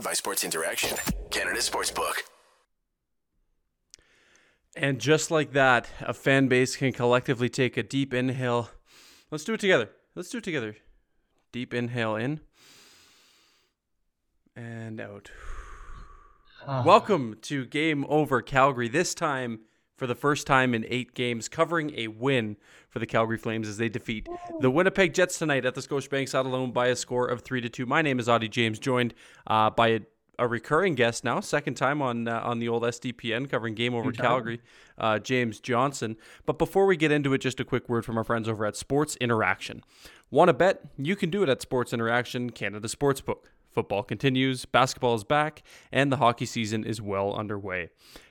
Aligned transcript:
Powered 0.00 0.12
by 0.12 0.14
Sports 0.14 0.44
Interaction, 0.44 0.96
Canada 1.30 1.58
Sportsbook. 1.58 2.22
And 4.74 4.98
just 4.98 5.30
like 5.30 5.52
that, 5.52 5.90
a 6.00 6.14
fan 6.14 6.48
base 6.48 6.74
can 6.74 6.94
collectively 6.94 7.50
take 7.50 7.76
a 7.76 7.82
deep 7.82 8.14
inhale. 8.14 8.70
Let's 9.30 9.44
do 9.44 9.52
it 9.52 9.60
together. 9.60 9.90
Let's 10.14 10.30
do 10.30 10.38
it 10.38 10.44
together. 10.44 10.76
Deep 11.52 11.74
inhale 11.74 12.16
in 12.16 12.40
and 14.56 15.02
out. 15.02 15.30
Ah. 16.66 16.82
Welcome 16.82 17.36
to 17.42 17.66
Game 17.66 18.06
Over 18.08 18.40
Calgary. 18.40 18.88
This 18.88 19.14
time, 19.14 19.60
for 20.00 20.06
the 20.06 20.14
first 20.14 20.46
time 20.46 20.72
in 20.72 20.86
eight 20.88 21.12
games, 21.12 21.46
covering 21.46 21.92
a 21.94 22.08
win 22.08 22.56
for 22.88 23.00
the 23.00 23.06
Calgary 23.06 23.36
Flames 23.36 23.68
as 23.68 23.76
they 23.76 23.90
defeat 23.90 24.26
the 24.60 24.70
Winnipeg 24.70 25.12
Jets 25.12 25.38
tonight 25.38 25.66
at 25.66 25.74
the 25.74 25.82
Scotiabank 25.82 26.22
Saddledome 26.22 26.72
by 26.72 26.86
a 26.86 26.96
score 26.96 27.26
of 27.26 27.42
three 27.42 27.60
to 27.60 27.68
two. 27.68 27.84
My 27.84 28.00
name 28.00 28.18
is 28.18 28.26
Auddie 28.26 28.48
James, 28.48 28.78
joined 28.78 29.12
uh, 29.46 29.68
by 29.68 29.88
a, 29.88 30.00
a, 30.38 30.48
recurring 30.48 30.94
guest 30.94 31.22
now, 31.22 31.40
second 31.40 31.74
time 31.74 32.00
on 32.00 32.28
uh, 32.28 32.40
on 32.42 32.60
the 32.60 32.66
old 32.66 32.82
SDPN 32.84 33.50
covering 33.50 33.74
Game 33.74 33.94
Over 33.94 34.10
Calgary, 34.10 34.62
uh, 34.96 35.18
James 35.18 35.60
Johnson. 35.60 36.16
But 36.46 36.56
before 36.56 36.86
we 36.86 36.96
get 36.96 37.12
into 37.12 37.34
it, 37.34 37.42
just 37.42 37.60
a 37.60 37.64
quick 37.66 37.86
word 37.90 38.06
from 38.06 38.16
our 38.16 38.24
friends 38.24 38.48
over 38.48 38.64
at 38.64 38.76
Sports 38.76 39.16
Interaction. 39.16 39.82
Want 40.30 40.48
to 40.48 40.54
bet? 40.54 40.80
You 40.96 41.14
can 41.14 41.28
do 41.28 41.42
it 41.42 41.50
at 41.50 41.60
Sports 41.60 41.92
Interaction, 41.92 42.48
Canada 42.48 42.88
Sportsbook. 42.88 43.48
Football 43.70 44.02
continues, 44.02 44.64
basketball 44.64 45.14
is 45.14 45.24
back, 45.24 45.62
and 45.92 46.10
the 46.10 46.16
hockey 46.16 46.46
season 46.46 46.84
is 46.84 47.00
well 47.02 47.34
underway. 47.34 47.90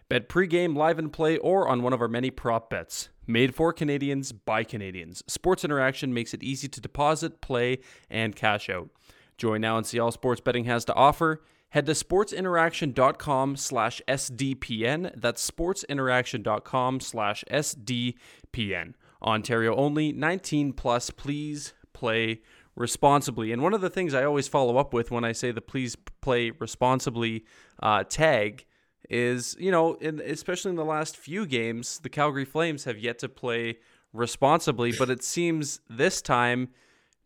Bet 0.10 0.28
pregame, 0.28 0.76
live 0.76 0.98
and 0.98 1.14
play, 1.14 1.38
or 1.38 1.68
on 1.68 1.84
one 1.84 1.94
of 1.94 2.02
our 2.02 2.08
many 2.08 2.32
prop 2.32 2.68
bets. 2.68 3.10
Made 3.28 3.54
for 3.54 3.72
Canadians 3.72 4.32
by 4.32 4.64
Canadians. 4.64 5.24
Sports 5.28 5.64
Interaction 5.64 6.16
makes 6.16 6.34
it 6.34 6.42
easy 6.42 6.68
to 6.68 6.82
deposit, 6.82 7.42
play, 7.42 7.78
and 8.10 8.36
cash 8.36 8.72
out. 8.72 8.90
Join 9.38 9.62
now 9.62 9.78
and 9.78 9.86
see 9.86 10.00
all 10.00 10.12
sports 10.12 10.42
betting 10.42 10.64
has 10.66 10.84
to 10.86 10.96
offer. 10.96 11.44
Head 11.70 11.86
to 11.86 11.92
sportsinteraction.com 11.92 13.56
slash 13.56 14.02
SDPN. 14.08 15.12
That's 15.16 15.48
sportsinteraction.com 15.48 17.00
slash 17.02 17.44
SDPN. 17.52 18.94
Ontario 19.22 19.76
only, 19.76 20.12
19 20.12 20.74
plus. 20.74 21.12
Please 21.12 21.74
play 21.94 22.42
responsibly. 22.76 23.52
And 23.52 23.62
one 23.62 23.76
of 23.76 23.82
the 23.82 23.92
things 23.92 24.16
I 24.16 24.24
always 24.24 24.48
follow 24.48 24.78
up 24.78 24.92
with 24.92 25.12
when 25.12 25.24
I 25.24 25.34
say 25.34 25.52
the 25.52 25.62
please 25.62 25.96
play 25.96 26.50
responsibly 26.50 27.46
uh, 27.84 28.06
tag 28.06 28.66
is, 29.10 29.56
you 29.60 29.72
know, 29.72 29.96
in, 29.96 30.20
especially 30.20 30.70
in 30.70 30.76
the 30.76 30.86
last 30.86 31.18
few 31.18 31.46
games, 31.46 32.00
the 32.00 32.10
Calgary 32.10 32.46
Flames 32.46 32.84
have 32.84 33.00
yet 33.00 33.20
to 33.20 33.30
play 33.30 33.78
responsibly, 34.14 34.92
but 34.92 35.10
it 35.10 35.24
seems 35.24 35.82
this 35.90 36.22
time. 36.22 36.70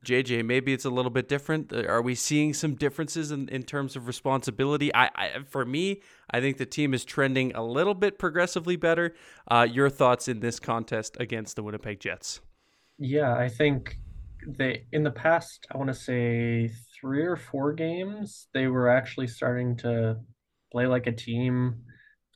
JJ, 0.06 0.46
maybe 0.46 0.74
it's 0.74 0.84
a 0.84 0.90
little 0.90 1.10
bit 1.10 1.30
different. 1.30 1.72
Uh, 1.72 1.86
are 1.88 2.02
we 2.02 2.14
seeing 2.14 2.54
some 2.54 2.76
differences 2.76 3.32
in, 3.32 3.48
in 3.48 3.64
terms 3.64 3.96
of 3.96 4.06
responsibility? 4.06 4.94
I, 4.94 5.10
I 5.16 5.30
for 5.46 5.64
me, 5.64 6.02
I 6.30 6.42
think 6.42 6.58
the 6.58 6.66
team 6.66 6.94
is 6.94 7.06
trending 7.06 7.56
a 7.56 7.64
little 7.64 7.94
bit 7.94 8.20
progressively 8.20 8.76
better. 8.76 9.16
Uh, 9.50 9.66
your 9.70 9.90
thoughts 9.90 10.28
in 10.28 10.42
this 10.42 10.60
contest 10.60 11.16
against 11.22 11.56
the 11.56 11.64
Winnipeg 11.64 12.02
Jets? 12.02 12.42
Yeah, 12.98 13.34
I 13.34 13.48
think 13.48 13.98
they 14.46 14.86
in 14.92 15.04
the 15.04 15.12
past 15.12 15.66
i 15.74 15.78
want 15.78 15.88
to 15.88 15.94
say 15.94 16.70
three 17.00 17.24
or 17.24 17.36
four 17.36 17.72
games 17.72 18.48
they 18.54 18.68
were 18.68 18.90
actually 18.90 19.28
starting 19.28 19.76
to 19.76 20.18
play 20.74 20.88
like 20.88 21.08
a 21.08 21.12
team 21.14 21.76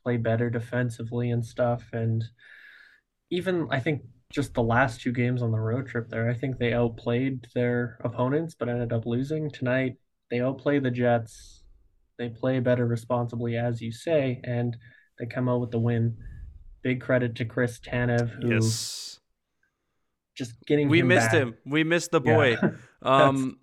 play 0.02 0.16
better 0.16 0.50
defensively 0.50 1.32
and 1.32 1.46
stuff. 1.46 1.84
And 1.92 2.24
even 3.30 3.68
i 3.72 3.80
think 3.80 4.02
just 4.32 4.54
the 4.54 4.64
last 4.64 5.02
two 5.02 5.12
games 5.12 5.42
on 5.42 5.52
the 5.52 5.60
road 5.60 5.88
trip 5.88 6.10
there 6.10 6.30
i 6.30 6.34
think 6.34 6.58
they 6.58 6.74
outplayed 6.74 7.46
their 7.56 7.98
opponents 8.04 8.56
but 8.58 8.70
ended 8.70 8.94
up 8.94 9.06
losing. 9.06 9.50
Tonight 9.52 9.96
they 10.30 10.42
outplay 10.42 10.80
the 10.80 10.92
jets. 10.92 11.64
They 12.18 12.30
play 12.30 12.60
better 12.60 12.86
responsibly 12.86 13.58
as 13.58 13.82
you 13.82 13.92
say 13.92 14.42
and 14.44 14.76
they 15.20 15.26
come 15.26 15.50
out 15.50 15.62
with 15.62 15.72
the 15.72 15.80
win. 15.80 16.18
Big 16.84 17.02
credit 17.02 17.36
to 17.36 17.46
chris 17.46 17.80
tanev 17.80 18.30
who 18.42 18.56
yes. 18.56 19.20
just 20.36 20.54
getting 20.66 20.90
we 20.90 21.02
missed 21.02 21.32
back. 21.32 21.34
him. 21.34 21.56
We 21.66 21.84
missed 21.84 22.12
the 22.12 22.22
boy. 22.22 22.58
Yeah. 22.62 22.70
um 23.02 23.58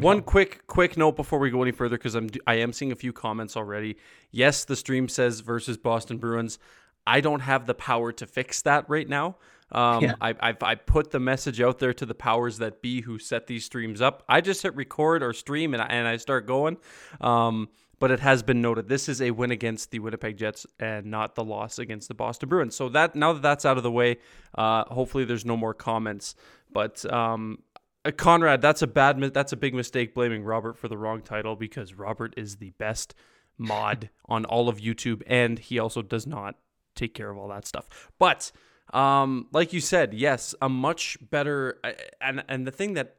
one 0.00 0.16
help. 0.16 0.26
quick 0.26 0.66
quick 0.66 0.96
note 0.96 1.16
before 1.16 1.38
we 1.38 1.50
go 1.50 1.62
any 1.62 1.72
further 1.72 1.96
because 1.96 2.14
i'm 2.14 2.28
i 2.46 2.54
am 2.54 2.72
seeing 2.72 2.92
a 2.92 2.96
few 2.96 3.12
comments 3.12 3.56
already 3.56 3.96
yes 4.30 4.64
the 4.64 4.76
stream 4.76 5.08
says 5.08 5.40
versus 5.40 5.76
boston 5.76 6.18
bruins 6.18 6.58
i 7.06 7.20
don't 7.20 7.40
have 7.40 7.66
the 7.66 7.74
power 7.74 8.12
to 8.12 8.26
fix 8.26 8.62
that 8.62 8.88
right 8.88 9.08
now 9.08 9.36
um, 9.72 10.04
yeah. 10.04 10.14
I, 10.20 10.34
I've, 10.38 10.62
I 10.62 10.74
put 10.76 11.10
the 11.10 11.18
message 11.18 11.60
out 11.60 11.78
there 11.78 11.92
to 11.94 12.06
the 12.06 12.14
powers 12.14 12.58
that 12.58 12.82
be 12.82 13.00
who 13.00 13.18
set 13.18 13.46
these 13.46 13.64
streams 13.64 14.00
up. 14.00 14.22
I 14.28 14.40
just 14.40 14.62
hit 14.62 14.76
record 14.76 15.22
or 15.22 15.32
stream 15.32 15.74
and 15.74 15.82
I, 15.82 15.86
and 15.86 16.06
I 16.06 16.18
start 16.18 16.46
going. 16.46 16.76
Um, 17.20 17.68
but 17.98 18.10
it 18.10 18.20
has 18.20 18.42
been 18.42 18.60
noted 18.60 18.88
this 18.88 19.08
is 19.08 19.22
a 19.22 19.30
win 19.30 19.50
against 19.50 19.90
the 19.90 20.00
Winnipeg 20.00 20.36
Jets 20.36 20.66
and 20.78 21.06
not 21.06 21.34
the 21.34 21.42
loss 21.42 21.78
against 21.78 22.08
the 22.08 22.14
Boston 22.14 22.48
Bruins. 22.48 22.76
So 22.76 22.90
that 22.90 23.14
now 23.14 23.32
that 23.32 23.42
that's 23.42 23.64
out 23.64 23.78
of 23.78 23.82
the 23.82 23.90
way, 23.90 24.18
uh, 24.54 24.84
hopefully 24.84 25.24
there's 25.24 25.46
no 25.46 25.56
more 25.56 25.72
comments. 25.72 26.34
But 26.70 27.10
um, 27.10 27.60
uh, 28.06 28.10
Conrad, 28.10 28.62
that's 28.62 28.82
a 28.82 28.86
bad, 28.86 29.20
that's 29.34 29.52
a 29.52 29.56
big 29.56 29.74
mistake 29.74 30.14
blaming 30.14 30.44
Robert 30.44 30.76
for 30.76 30.88
the 30.88 30.96
wrong 30.96 31.22
title 31.22 31.56
because 31.56 31.94
Robert 31.94 32.34
is 32.36 32.56
the 32.56 32.70
best 32.70 33.14
mod 33.58 34.10
on 34.26 34.44
all 34.44 34.68
of 34.68 34.78
YouTube, 34.78 35.22
and 35.26 35.58
he 35.58 35.78
also 35.78 36.02
does 36.02 36.26
not 36.26 36.56
take 36.94 37.14
care 37.14 37.30
of 37.30 37.36
all 37.36 37.48
that 37.48 37.66
stuff. 37.66 38.10
But 38.18 38.52
um, 38.92 39.48
like 39.52 39.72
you 39.72 39.80
said, 39.80 40.14
yes, 40.14 40.54
a 40.62 40.68
much 40.68 41.18
better, 41.20 41.78
uh, 41.84 41.92
and 42.20 42.44
and 42.48 42.66
the 42.66 42.70
thing 42.70 42.94
that 42.94 43.16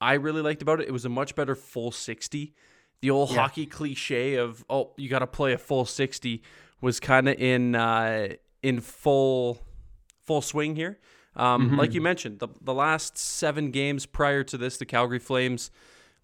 I 0.00 0.14
really 0.14 0.42
liked 0.42 0.62
about 0.62 0.80
it, 0.80 0.88
it 0.88 0.92
was 0.92 1.04
a 1.04 1.10
much 1.10 1.34
better 1.34 1.54
full 1.54 1.90
sixty 1.90 2.54
the 3.02 3.10
old 3.10 3.30
yeah. 3.30 3.36
hockey 3.36 3.66
cliche 3.66 4.36
of 4.36 4.64
oh 4.70 4.92
you 4.96 5.08
got 5.08 5.18
to 5.18 5.26
play 5.26 5.52
a 5.52 5.58
full 5.58 5.84
60 5.84 6.42
was 6.80 6.98
kind 6.98 7.28
of 7.28 7.38
in 7.38 7.74
uh, 7.74 8.28
in 8.62 8.80
full 8.80 9.60
full 10.24 10.40
swing 10.40 10.74
here 10.74 10.98
um, 11.36 11.68
mm-hmm. 11.68 11.78
like 11.78 11.94
you 11.94 12.00
mentioned 12.00 12.38
the, 12.38 12.48
the 12.60 12.74
last 12.74 13.16
seven 13.16 13.70
games 13.70 14.06
prior 14.06 14.42
to 14.44 14.56
this 14.56 14.76
the 14.76 14.86
calgary 14.86 15.18
flames 15.18 15.70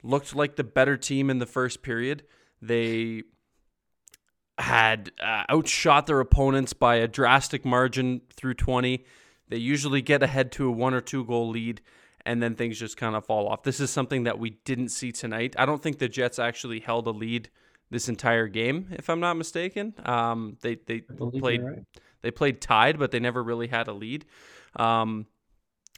looked 0.03 0.35
like 0.35 0.57
the 0.57 0.65
better 0.65 0.97
team 0.97 1.31
in 1.31 1.39
the 1.39 1.47
first 1.47 1.83
period 1.83 2.23
they 2.61 3.23
had 4.59 5.13
uh, 5.21 5.45
outshot 5.51 6.07
their 6.07 6.21
opponents 6.21 6.73
by 6.73 6.97
a 6.97 7.07
drastic 7.07 7.65
margin 7.65 8.21
through 8.35 8.55
20 8.55 9.05
they 9.49 9.57
usually 9.57 10.03
get 10.03 10.23
ahead 10.23 10.53
to 10.53 10.69
a 10.69 10.71
one 10.71 10.95
or 10.95 11.01
two 11.01 11.25
goal 11.25 11.49
lead 11.49 11.81
and 12.29 12.43
then 12.43 12.55
things 12.55 12.79
just 12.79 12.99
kind 12.99 13.17
of 13.17 13.25
fall 13.25 13.49
off. 13.49 13.63
This 13.63 13.81
is 13.81 13.91
something 13.91 14.25
that 14.25 14.39
we 14.39 14.51
didn't 14.51 14.91
see 14.91 15.13
tonight. 15.13 15.55
I 15.59 15.65
don't 15.65 15.83
think 15.83 15.99
the 15.99 16.11
Jets 16.11 16.39
actually 16.39 16.81
held 16.81 17.07
a 17.07 17.11
lead 17.11 17.49
this 17.91 18.07
entire 18.09 18.49
game, 18.49 18.89
if 18.91 19.09
I'm 19.09 19.21
not 19.21 19.39
mistaken. 19.39 19.95
Um, 20.05 20.59
they 20.61 20.75
they 20.75 21.01
played 21.01 21.63
right. 21.63 21.79
they 22.21 22.31
played 22.31 22.61
tied, 22.61 22.99
but 22.99 23.13
they 23.13 23.19
never 23.19 23.43
really 23.43 23.69
had 23.69 23.89
a 23.89 23.95
lead. 23.95 24.27
Um, 24.79 25.27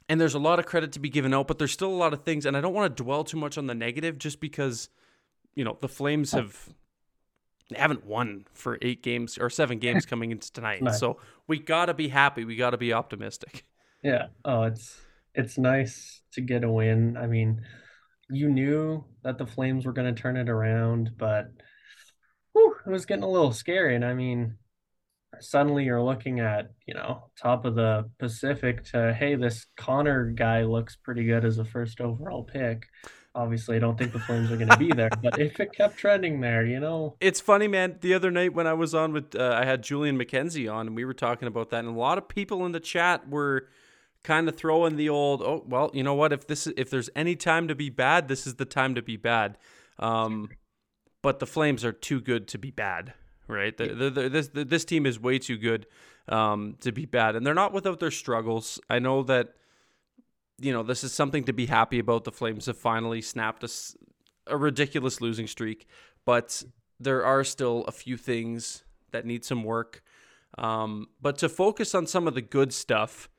and 0.09 0.19
there's 0.19 0.33
a 0.33 0.39
lot 0.39 0.59
of 0.59 0.65
credit 0.65 0.91
to 0.93 0.99
be 0.99 1.09
given 1.09 1.33
out, 1.33 1.47
but 1.47 1.57
there's 1.57 1.71
still 1.71 1.89
a 1.89 1.95
lot 1.95 2.13
of 2.13 2.23
things, 2.23 2.45
and 2.45 2.57
I 2.57 2.61
don't 2.61 2.73
want 2.73 2.95
to 2.95 3.03
dwell 3.03 3.23
too 3.23 3.37
much 3.37 3.57
on 3.57 3.67
the 3.67 3.75
negative, 3.75 4.17
just 4.17 4.39
because 4.39 4.89
you 5.55 5.63
know 5.63 5.77
the 5.79 5.87
Flames 5.87 6.31
have 6.31 6.69
haven't 7.75 8.05
won 8.05 8.45
for 8.53 8.77
eight 8.81 9.03
games 9.03 9.37
or 9.37 9.49
seven 9.49 9.79
games 9.79 10.05
coming 10.05 10.31
into 10.31 10.51
tonight. 10.51 10.81
Nice. 10.81 10.99
So 10.99 11.17
we 11.47 11.59
gotta 11.59 11.93
be 11.93 12.09
happy. 12.09 12.43
We 12.45 12.55
gotta 12.55 12.77
be 12.77 12.93
optimistic. 12.93 13.65
Yeah. 14.03 14.27
Oh, 14.43 14.63
it's 14.63 14.99
it's 15.33 15.57
nice 15.57 16.21
to 16.33 16.41
get 16.41 16.63
a 16.63 16.69
win. 16.69 17.17
I 17.17 17.27
mean, 17.27 17.61
you 18.29 18.49
knew 18.49 19.03
that 19.23 19.37
the 19.37 19.45
Flames 19.45 19.85
were 19.85 19.93
going 19.93 20.13
to 20.13 20.21
turn 20.21 20.37
it 20.37 20.49
around, 20.49 21.11
but 21.17 21.51
whew, 22.53 22.75
it 22.85 22.89
was 22.89 23.05
getting 23.05 23.23
a 23.23 23.29
little 23.29 23.53
scary. 23.53 23.95
And 23.95 24.05
I 24.05 24.13
mean, 24.13 24.55
suddenly 25.43 25.83
you're 25.85 26.01
looking 26.01 26.39
at, 26.39 26.71
you 26.85 26.93
know, 26.93 27.25
top 27.41 27.65
of 27.65 27.75
the 27.75 28.09
Pacific 28.19 28.83
to, 28.91 29.13
hey, 29.13 29.35
this 29.35 29.65
Connor 29.77 30.31
guy 30.31 30.63
looks 30.63 30.95
pretty 30.95 31.25
good 31.25 31.45
as 31.45 31.57
a 31.57 31.65
first 31.65 32.01
overall 32.01 32.43
pick. 32.43 32.87
Obviously, 33.33 33.77
I 33.77 33.79
don't 33.79 33.97
think 33.97 34.11
the 34.11 34.19
Flames 34.19 34.51
are 34.51 34.57
going 34.57 34.69
to 34.69 34.77
be 34.77 34.91
there, 34.91 35.09
but 35.23 35.39
if 35.39 35.59
it 35.59 35.73
kept 35.73 35.97
trending 35.97 36.41
there, 36.41 36.65
you 36.65 36.79
know. 36.79 37.15
It's 37.21 37.39
funny, 37.39 37.67
man. 37.67 37.97
The 38.01 38.13
other 38.13 38.29
night 38.29 38.53
when 38.53 38.67
I 38.67 38.73
was 38.73 38.93
on 38.93 39.13
with, 39.13 39.35
uh, 39.35 39.57
I 39.61 39.65
had 39.65 39.83
Julian 39.83 40.17
McKenzie 40.17 40.71
on, 40.71 40.87
and 40.87 40.95
we 40.95 41.05
were 41.05 41.13
talking 41.13 41.47
about 41.47 41.69
that, 41.69 41.79
and 41.79 41.95
a 41.95 41.99
lot 41.99 42.17
of 42.17 42.27
people 42.27 42.65
in 42.65 42.73
the 42.73 42.81
chat 42.81 43.29
were 43.29 43.67
kind 44.23 44.47
of 44.47 44.55
throwing 44.55 44.97
the 44.97 45.09
old 45.09 45.41
oh 45.41 45.63
well 45.67 45.89
you 45.93 46.03
know 46.03 46.13
what 46.13 46.31
if 46.31 46.45
this 46.45 46.67
if 46.77 46.89
there's 46.89 47.09
any 47.15 47.35
time 47.35 47.67
to 47.67 47.75
be 47.75 47.89
bad 47.89 48.27
this 48.27 48.45
is 48.45 48.55
the 48.55 48.65
time 48.65 48.93
to 48.95 49.01
be 49.01 49.17
bad 49.17 49.57
um, 49.99 50.49
but 51.21 51.39
the 51.39 51.47
flames 51.47 51.83
are 51.83 51.91
too 51.91 52.21
good 52.21 52.47
to 52.47 52.57
be 52.57 52.71
bad 52.71 53.13
right 53.47 53.77
the, 53.77 53.87
the, 53.87 54.09
the, 54.09 54.29
this 54.29 54.49
this 54.53 54.85
team 54.85 55.05
is 55.05 55.19
way 55.19 55.39
too 55.39 55.57
good 55.57 55.87
um, 56.27 56.75
to 56.79 56.91
be 56.91 57.05
bad 57.05 57.35
and 57.35 57.45
they're 57.45 57.53
not 57.53 57.73
without 57.73 57.99
their 57.99 58.11
struggles 58.11 58.79
i 58.89 58.99
know 58.99 59.23
that 59.23 59.55
you 60.59 60.71
know 60.71 60.83
this 60.83 61.03
is 61.03 61.13
something 61.13 61.43
to 61.43 61.53
be 61.53 61.65
happy 61.65 61.99
about 61.99 62.23
the 62.23 62.31
flames 62.31 62.67
have 62.67 62.77
finally 62.77 63.21
snapped 63.21 63.63
a, 63.63 63.69
a 64.47 64.57
ridiculous 64.57 65.19
losing 65.21 65.47
streak 65.47 65.87
but 66.25 66.63
there 66.99 67.25
are 67.25 67.43
still 67.43 67.83
a 67.87 67.91
few 67.91 68.15
things 68.15 68.83
that 69.11 69.25
need 69.25 69.43
some 69.43 69.63
work 69.63 70.01
um, 70.57 71.07
but 71.21 71.37
to 71.37 71.49
focus 71.49 71.95
on 71.95 72.05
some 72.05 72.27
of 72.27 72.35
the 72.35 72.41
good 72.41 72.73
stuff 72.73 73.29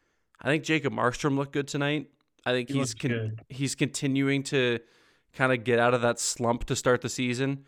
I 0.42 0.48
think 0.48 0.64
Jacob 0.64 0.92
Markstrom 0.92 1.36
looked 1.36 1.52
good 1.52 1.68
tonight. 1.68 2.10
I 2.44 2.50
think 2.50 2.68
he 2.68 2.78
he's 2.78 2.94
con- 2.94 3.38
he's 3.48 3.74
continuing 3.74 4.42
to 4.44 4.80
kind 5.32 5.52
of 5.52 5.64
get 5.64 5.78
out 5.78 5.94
of 5.94 6.02
that 6.02 6.18
slump 6.18 6.64
to 6.64 6.76
start 6.76 7.00
the 7.00 7.08
season. 7.08 7.64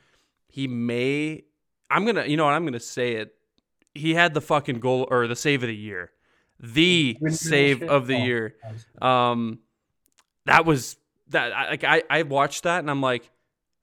he 0.48 0.66
may. 0.66 1.44
I'm 1.90 2.04
gonna, 2.04 2.26
you 2.26 2.36
know 2.36 2.44
what? 2.44 2.54
I'm 2.54 2.64
gonna 2.64 2.80
say 2.80 3.14
it. 3.14 3.34
He 3.94 4.14
had 4.14 4.34
the 4.34 4.40
fucking 4.40 4.80
goal 4.80 5.06
or 5.10 5.26
the 5.26 5.36
save 5.36 5.62
of 5.62 5.68
the 5.68 5.76
year, 5.76 6.10
the 6.58 7.16
save 7.28 7.82
of 7.82 8.06
the 8.06 8.16
year. 8.16 8.56
Um, 9.00 9.60
that 10.46 10.64
was 10.66 10.96
that. 11.28 11.50
Like 11.70 11.84
I, 11.84 12.02
I 12.10 12.22
watched 12.22 12.64
that 12.64 12.80
and 12.80 12.90
I'm 12.90 13.00
like, 13.00 13.30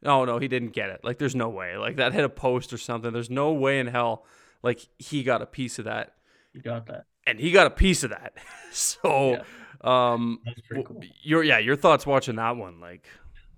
oh 0.04 0.26
no, 0.26 0.38
he 0.40 0.48
didn't 0.48 0.74
get 0.74 0.90
it. 0.90 1.02
Like 1.04 1.18
there's 1.18 1.36
no 1.36 1.50
way. 1.50 1.78
Like 1.78 1.98
that 1.98 2.14
hit 2.14 2.24
a 2.24 2.30
post 2.30 2.74
or 2.74 2.78
something. 2.78 3.14
There's 3.14 3.30
no 3.30 3.54
way 3.54 3.80
in 3.80 3.88
hell. 3.88 4.26
Like 4.64 4.86
he 4.98 5.24
got 5.24 5.42
a 5.42 5.46
piece 5.46 5.80
of 5.80 5.86
that. 5.86 6.14
He 6.54 6.60
got 6.60 6.88
that, 6.88 7.06
and 7.26 7.40
he 7.40 7.52
got 7.52 7.68
a 7.68 7.72
piece 7.72 8.04
of 8.04 8.10
that. 8.10 8.34
so, 8.72 9.44
yeah. 9.84 10.14
um, 10.14 10.40
cool. 10.74 11.02
your 11.22 11.44
yeah, 11.44 11.60
your 11.60 11.76
thoughts 11.76 12.06
watching 12.06 12.36
that 12.36 12.58
one, 12.58 12.80
like, 12.80 13.08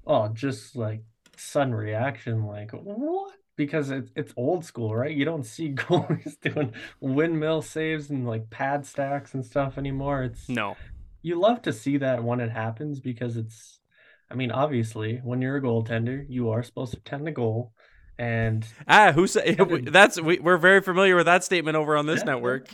oh, 0.06 0.28
just 0.30 0.76
like 0.76 1.04
sudden 1.38 1.74
reaction, 1.74 2.46
like 2.46 2.72
what? 2.72 3.36
Because 3.56 3.92
it, 3.92 4.10
it's 4.16 4.34
old 4.36 4.66
school, 4.66 4.96
right? 4.96 5.16
You 5.16 5.26
don't 5.26 5.46
see 5.46 5.70
goalies 5.74 6.40
doing 6.42 6.74
windmill 7.00 7.62
saves 7.62 8.10
and 8.10 8.28
like 8.28 8.50
pad 8.50 8.86
stacks 8.86 9.34
and 9.34 9.46
stuff 9.46 9.78
anymore. 9.78 10.24
It's 10.24 10.50
no. 10.50 10.76
You 11.22 11.40
love 11.40 11.62
to 11.64 11.74
see 11.74 11.98
that 11.98 12.24
when 12.24 12.40
it 12.40 12.52
happens 12.52 13.00
because 13.00 13.38
it's. 13.38 13.80
I 14.32 14.36
mean, 14.36 14.52
obviously, 14.52 15.22
when 15.24 15.42
you're 15.42 15.58
a 15.58 15.62
goaltender, 15.62 16.26
you 16.28 16.50
are 16.50 16.64
supposed 16.64 16.94
to 16.94 17.00
tend 17.02 17.28
the 17.28 17.32
goal. 17.32 17.72
And 18.18 18.66
ah, 18.88 19.12
who 19.12 19.26
said 19.26 19.58
that's 19.92 20.22
we, 20.22 20.40
we're 20.40 20.58
very 20.58 20.82
familiar 20.82 21.16
with 21.16 21.26
that 21.26 21.44
statement 21.44 21.78
over 21.78 21.98
on 21.98 22.06
this 22.06 22.20
yeah, 22.20 22.26
network. 22.26 22.70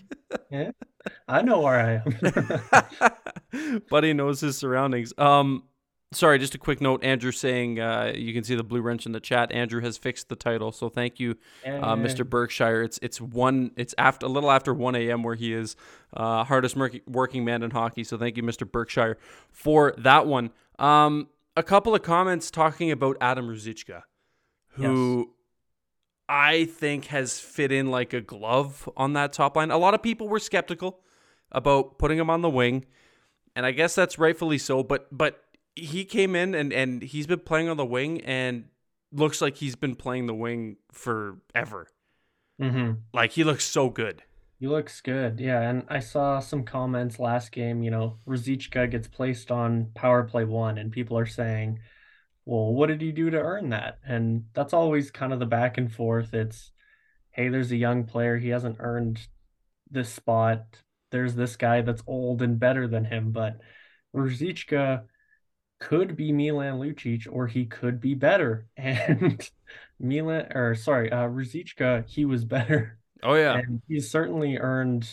yeah, 0.51 0.71
I 1.27 1.41
know 1.41 1.61
where 1.61 2.03
I 2.03 2.81
am. 3.53 3.81
Buddy 3.89 4.13
knows 4.13 4.41
his 4.41 4.57
surroundings. 4.57 5.13
Um, 5.17 5.63
Sorry, 6.11 6.39
just 6.39 6.56
a 6.56 6.57
quick 6.57 6.81
note. 6.81 7.03
Andrew 7.03 7.31
saying 7.31 7.79
uh, 7.79 8.13
you 8.15 8.33
can 8.33 8.44
see 8.44 8.56
the 8.56 8.63
blue 8.63 8.81
wrench 8.81 9.06
in 9.06 9.11
the 9.11 9.19
chat. 9.19 9.51
Andrew 9.51 9.79
has 9.81 9.95
fixed 9.95 10.27
the 10.27 10.35
title, 10.35 10.71
so 10.71 10.89
thank 10.89 11.19
you, 11.19 11.38
uh, 11.63 11.95
Mr. 11.95 12.27
Berkshire. 12.27 12.81
It's 12.81 12.97
it's 13.03 13.21
one. 13.21 13.71
It's 13.77 13.94
after 13.95 14.25
a 14.25 14.29
little 14.29 14.50
after 14.50 14.73
one 14.73 14.95
a.m. 14.95 15.21
where 15.21 15.35
he 15.35 15.53
is 15.53 15.75
uh, 16.15 16.44
hardest 16.45 16.75
working 17.06 17.45
man 17.45 17.61
in 17.61 17.69
hockey. 17.69 18.03
So 18.03 18.17
thank 18.17 18.38
you, 18.38 18.44
Mr. 18.44 18.69
Berkshire, 18.69 19.19
for 19.51 19.94
that 20.00 20.25
one. 20.25 20.50
Um, 20.79 21.27
a 21.56 21.61
couple 21.61 21.94
of 21.94 22.01
comments 22.01 22.50
talking 22.50 22.89
about 22.89 23.15
Adam 23.21 23.47
Ruzicka, 23.47 24.01
who 24.69 25.17
yes. 25.19 25.27
I 26.27 26.65
think 26.65 27.06
has 27.06 27.39
fit 27.39 27.71
in 27.71 27.91
like 27.91 28.13
a 28.13 28.21
glove 28.21 28.89
on 28.97 29.13
that 29.13 29.31
top 29.31 29.56
line. 29.56 29.69
A 29.69 29.77
lot 29.77 29.94
of 29.94 30.01
people 30.01 30.27
were 30.27 30.39
skeptical 30.39 31.01
about 31.51 32.00
putting 32.00 32.17
him 32.17 32.31
on 32.31 32.41
the 32.41 32.50
wing, 32.50 32.85
and 33.56 33.63
I 33.63 33.71
guess 33.73 33.94
that's 33.94 34.17
rightfully 34.17 34.57
so. 34.57 34.81
But 34.81 35.07
but 35.15 35.44
he 35.75 36.06
came 36.06 36.36
in 36.36 36.56
and 36.56 36.74
and 36.74 37.01
he's 37.01 37.27
been 37.27 37.39
playing 37.39 37.69
on 37.69 37.77
the 37.77 37.86
wing 37.86 38.21
and 38.21 38.66
looks 39.12 39.42
like 39.42 39.57
he's 39.57 39.75
been 39.75 39.95
playing 39.95 40.27
the 40.27 40.33
wing 40.33 40.77
forever. 40.92 41.88
Mm-hmm. 42.62 42.94
Like 43.13 43.31
he 43.31 43.44
looks 43.44 43.66
so 43.66 43.89
good. 43.89 44.24
He 44.60 44.68
looks 44.68 45.00
good, 45.00 45.39
yeah. 45.39 45.62
And 45.62 45.86
I 45.88 46.00
saw 46.00 46.39
some 46.39 46.66
comments 46.66 47.18
last 47.18 47.51
game. 47.54 47.81
You 47.81 47.92
know, 47.92 48.18
Ruzicka 48.27 48.92
gets 48.92 49.07
placed 49.07 49.51
on 49.51 49.92
power 49.95 50.24
play 50.24 50.44
one, 50.44 50.77
and 50.77 50.92
people 50.92 51.18
are 51.18 51.25
saying, 51.25 51.80
"Well, 52.45 52.74
what 52.74 52.88
did 52.88 53.01
he 53.01 53.12
do 53.13 53.30
to 53.30 53.39
earn 53.39 53.69
that?" 53.69 54.00
And 54.06 54.45
that's 54.54 54.74
always 54.74 55.12
kind 55.12 55.31
of 55.31 55.39
the 55.39 55.45
back 55.45 55.77
and 55.77 55.92
forth. 55.92 56.33
It's, 56.33 56.71
"Hey, 57.31 57.48
there's 57.48 57.71
a 57.71 57.77
young 57.77 58.04
player. 58.04 58.38
He 58.38 58.50
hasn't 58.50 58.77
earned 58.80 59.27
this 59.89 60.10
spot. 60.10 60.83
There's 61.12 61.36
this 61.36 61.56
guy 61.56 61.81
that's 61.81 62.04
old 62.06 62.42
and 62.42 62.60
better 62.60 62.86
than 62.88 63.06
him." 63.06 63.31
But 63.31 63.62
Ruzicka 64.13 65.04
could 65.79 66.15
be 66.15 66.31
Milan 66.31 66.79
Lucic 66.79 67.27
or 67.31 67.47
he 67.47 67.65
could 67.65 67.99
be 67.99 68.13
better. 68.15 68.67
And 68.77 69.49
Milan 69.99 70.51
or 70.53 70.75
sorry, 70.75 71.11
uh 71.11 71.27
Ruzicka, 71.27 72.07
he 72.07 72.25
was 72.25 72.45
better. 72.45 72.99
Oh 73.23 73.35
yeah. 73.35 73.57
And 73.57 73.81
he's 73.87 74.09
certainly 74.09 74.57
earned 74.57 75.09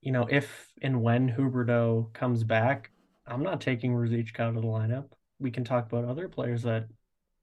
you 0.00 0.12
know, 0.12 0.26
if 0.30 0.72
and 0.82 1.02
when 1.02 1.28
Huberdeau 1.30 2.12
comes 2.12 2.44
back, 2.44 2.90
I'm 3.26 3.42
not 3.42 3.60
taking 3.60 3.92
Ruzicka 3.92 4.40
out 4.40 4.56
of 4.56 4.62
the 4.62 4.68
lineup. 4.68 5.10
We 5.38 5.50
can 5.50 5.64
talk 5.64 5.86
about 5.86 6.04
other 6.04 6.28
players 6.28 6.62
that 6.62 6.88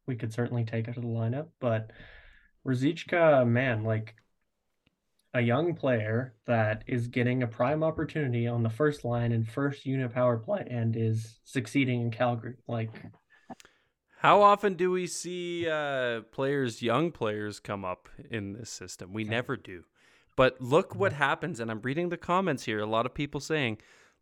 we 0.08 0.16
could 0.16 0.34
certainly 0.34 0.66
take 0.66 0.88
out 0.88 0.98
of 0.98 1.04
the 1.04 1.10
lineup, 1.10 1.50
but 1.60 1.92
Ruzicka, 2.66 3.48
man, 3.48 3.84
like 3.84 4.16
a 5.38 5.42
young 5.42 5.76
player 5.76 6.34
that 6.48 6.84
is 6.88 7.08
getting 7.08 7.44
a 7.44 7.48
prime 7.48 7.84
opportunity 7.84 8.48
on 8.48 8.64
the 8.64 8.70
first 8.70 9.06
line 9.06 9.32
and 9.32 9.48
first 9.48 9.86
unit 9.86 10.12
power 10.12 10.36
play 10.36 10.66
and 10.68 10.96
is 10.96 11.38
succeeding 11.44 12.02
in 12.02 12.10
Calgary. 12.10 12.56
Like, 12.68 12.90
how 14.18 14.42
often 14.42 14.74
do 14.74 14.90
we 14.90 15.06
see 15.06 15.70
uh, 15.70 16.22
players, 16.32 16.82
young 16.82 17.12
players, 17.12 17.60
come 17.60 17.86
up 17.86 18.10
in 18.32 18.54
this 18.54 18.72
system? 18.72 19.14
We 19.14 19.26
never 19.26 19.56
do. 19.56 19.84
But 20.36 20.60
look 20.60 20.96
what 20.96 21.14
happens, 21.14 21.60
and 21.60 21.70
I'm 21.70 21.82
reading 21.82 22.10
the 22.10 22.18
comments 22.18 22.64
here. 22.64 22.80
A 22.80 22.88
lot 22.88 23.06
of 23.06 23.14
people 23.14 23.40
saying, 23.40 23.78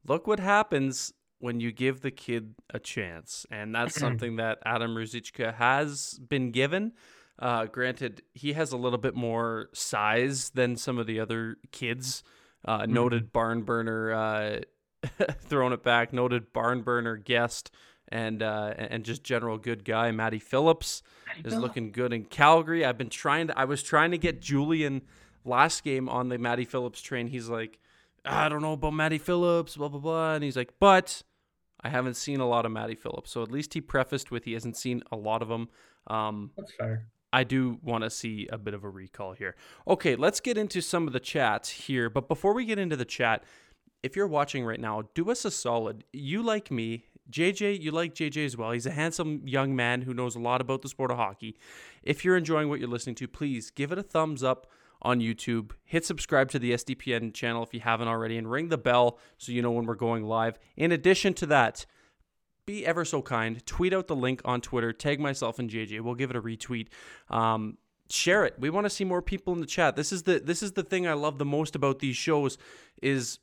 "Look 0.05 0.27
what 0.27 0.41
happens 0.41 1.13
when 1.39 1.61
you 1.61 1.71
give 1.71 2.01
the 2.01 2.11
kid 2.11 2.55
a 2.69 2.79
chance," 2.79 3.45
and 3.49 3.73
that's 3.73 3.95
something 3.99 4.35
that 4.35 4.59
Adam 4.65 4.95
Ruzicka 4.95 5.53
has 5.55 6.19
been 6.27 6.51
given. 6.51 6.91
Uh, 7.37 7.65
granted, 7.65 8.21
he 8.33 8.53
has 8.53 8.71
a 8.71 8.77
little 8.77 8.97
bit 8.97 9.15
more 9.15 9.69
size 9.73 10.51
than 10.51 10.75
some 10.77 10.97
of 10.97 11.07
the 11.07 11.19
other 11.19 11.57
kids. 11.71 12.23
Uh, 12.63 12.81
mm-hmm. 12.81 12.93
Noted 12.93 13.33
barn 13.33 13.63
burner, 13.63 14.13
uh, 14.13 14.59
throwing 15.41 15.73
it 15.73 15.83
back. 15.83 16.13
Noted 16.13 16.53
barn 16.53 16.81
burner 16.81 17.17
guest 17.17 17.71
and 18.07 18.41
uh, 18.41 18.73
and 18.77 19.03
just 19.03 19.23
general 19.23 19.57
good 19.57 19.83
guy. 19.83 20.11
Matty 20.11 20.39
Phillips 20.39 21.03
is 21.37 21.53
Phillips. 21.53 21.61
looking 21.61 21.91
good 21.91 22.13
in 22.13 22.25
Calgary. 22.25 22.85
I've 22.85 22.97
been 22.97 23.09
trying 23.09 23.47
to. 23.47 23.59
I 23.59 23.65
was 23.65 23.83
trying 23.83 24.11
to 24.11 24.17
get 24.17 24.41
Julian 24.41 25.01
last 25.43 25.83
game 25.83 26.09
on 26.09 26.29
the 26.29 26.37
Matty 26.37 26.65
Phillips 26.65 27.01
train. 27.01 27.27
He's 27.27 27.49
like, 27.49 27.79
I 28.23 28.49
don't 28.49 28.61
know 28.61 28.73
about 28.73 28.93
Matty 28.93 29.17
Phillips, 29.17 29.75
blah 29.77 29.89
blah 29.89 29.99
blah, 29.99 30.33
and 30.35 30.43
he's 30.43 30.57
like, 30.57 30.73
but 30.79 31.21
I 31.81 31.89
haven't 31.89 32.15
seen 32.15 32.39
a 32.39 32.47
lot 32.47 32.65
of 32.65 32.71
Matty 32.71 32.95
Phillips. 32.95 33.31
So 33.31 33.43
at 33.43 33.51
least 33.51 33.73
he 33.73 33.81
prefaced 33.81 34.31
with 34.31 34.45
he 34.45 34.53
hasn't 34.53 34.77
seen 34.77 35.03
a 35.11 35.15
lot 35.15 35.41
of 35.41 35.47
them. 35.47 35.69
Um, 36.07 36.51
That's 36.57 36.73
fair. 36.73 37.07
I 37.35 37.43
do 37.43 37.79
want 37.83 38.05
to 38.05 38.09
see 38.09 38.47
a 38.49 38.57
bit 38.57 38.73
of 38.73 38.85
a 38.85 38.89
recall 38.89 39.33
here. 39.33 39.57
Okay, 39.85 40.15
let's 40.15 40.39
get 40.39 40.57
into 40.57 40.79
some 40.79 41.05
of 41.05 41.11
the 41.11 41.19
chats 41.19 41.69
here. 41.69 42.09
But 42.09 42.29
before 42.29 42.53
we 42.53 42.63
get 42.63 42.79
into 42.79 42.95
the 42.95 43.03
chat, 43.03 43.43
if 44.03 44.15
you're 44.15 44.25
watching 44.25 44.63
right 44.63 44.79
now, 44.79 45.09
do 45.15 45.29
us 45.29 45.43
a 45.43 45.51
solid. 45.51 46.05
You 46.13 46.41
like 46.41 46.71
me, 46.71 47.07
JJ, 47.29 47.81
you 47.81 47.91
like 47.91 48.15
JJ 48.15 48.45
as 48.45 48.55
well. 48.55 48.71
He's 48.71 48.85
a 48.85 48.91
handsome 48.91 49.41
young 49.45 49.75
man 49.75 50.03
who 50.03 50.13
knows 50.13 50.37
a 50.37 50.39
lot 50.39 50.61
about 50.61 50.81
the 50.81 50.87
sport 50.87 51.11
of 51.11 51.17
hockey. 51.17 51.57
If 52.03 52.23
you're 52.23 52.37
enjoying 52.37 52.69
what 52.69 52.79
you're 52.79 52.87
listening 52.87 53.15
to, 53.15 53.27
please 53.27 53.69
give 53.69 53.91
it 53.91 53.97
a 53.97 54.03
thumbs 54.03 54.41
up 54.41 54.67
on 55.01 55.19
YouTube. 55.19 55.71
Hit 55.83 56.05
subscribe 56.05 56.49
to 56.51 56.59
the 56.59 56.71
SDPN 56.71 57.33
channel 57.33 57.63
if 57.63 57.73
you 57.73 57.81
haven't 57.81 58.07
already, 58.07 58.37
and 58.37 58.49
ring 58.49 58.69
the 58.69 58.77
bell 58.77 59.19
so 59.37 59.51
you 59.51 59.61
know 59.61 59.71
when 59.71 59.85
we're 59.85 59.95
going 59.95 60.23
live. 60.23 60.57
In 60.77 60.93
addition 60.93 61.33
to 61.33 61.45
that, 61.47 61.85
be 62.65 62.85
ever 62.85 63.05
so 63.05 63.21
kind. 63.21 63.65
Tweet 63.65 63.93
out 63.93 64.07
the 64.07 64.15
link 64.15 64.41
on 64.45 64.61
Twitter. 64.61 64.93
Tag 64.93 65.19
myself 65.19 65.59
and 65.59 65.69
JJ. 65.69 66.01
We'll 66.01 66.15
give 66.15 66.29
it 66.29 66.35
a 66.35 66.41
retweet. 66.41 66.87
Um, 67.29 67.77
share 68.09 68.45
it. 68.45 68.55
We 68.59 68.69
want 68.69 68.85
to 68.85 68.89
see 68.89 69.03
more 69.03 69.21
people 69.21 69.53
in 69.53 69.61
the 69.61 69.65
chat. 69.65 69.95
This 69.95 70.11
is 70.11 70.23
the 70.23 70.39
this 70.39 70.61
is 70.61 70.73
the 70.73 70.83
thing 70.83 71.07
I 71.07 71.13
love 71.13 71.37
the 71.37 71.45
most 71.45 71.75
about 71.75 71.99
these 71.99 72.17
shows 72.17 72.57
is 73.01 73.39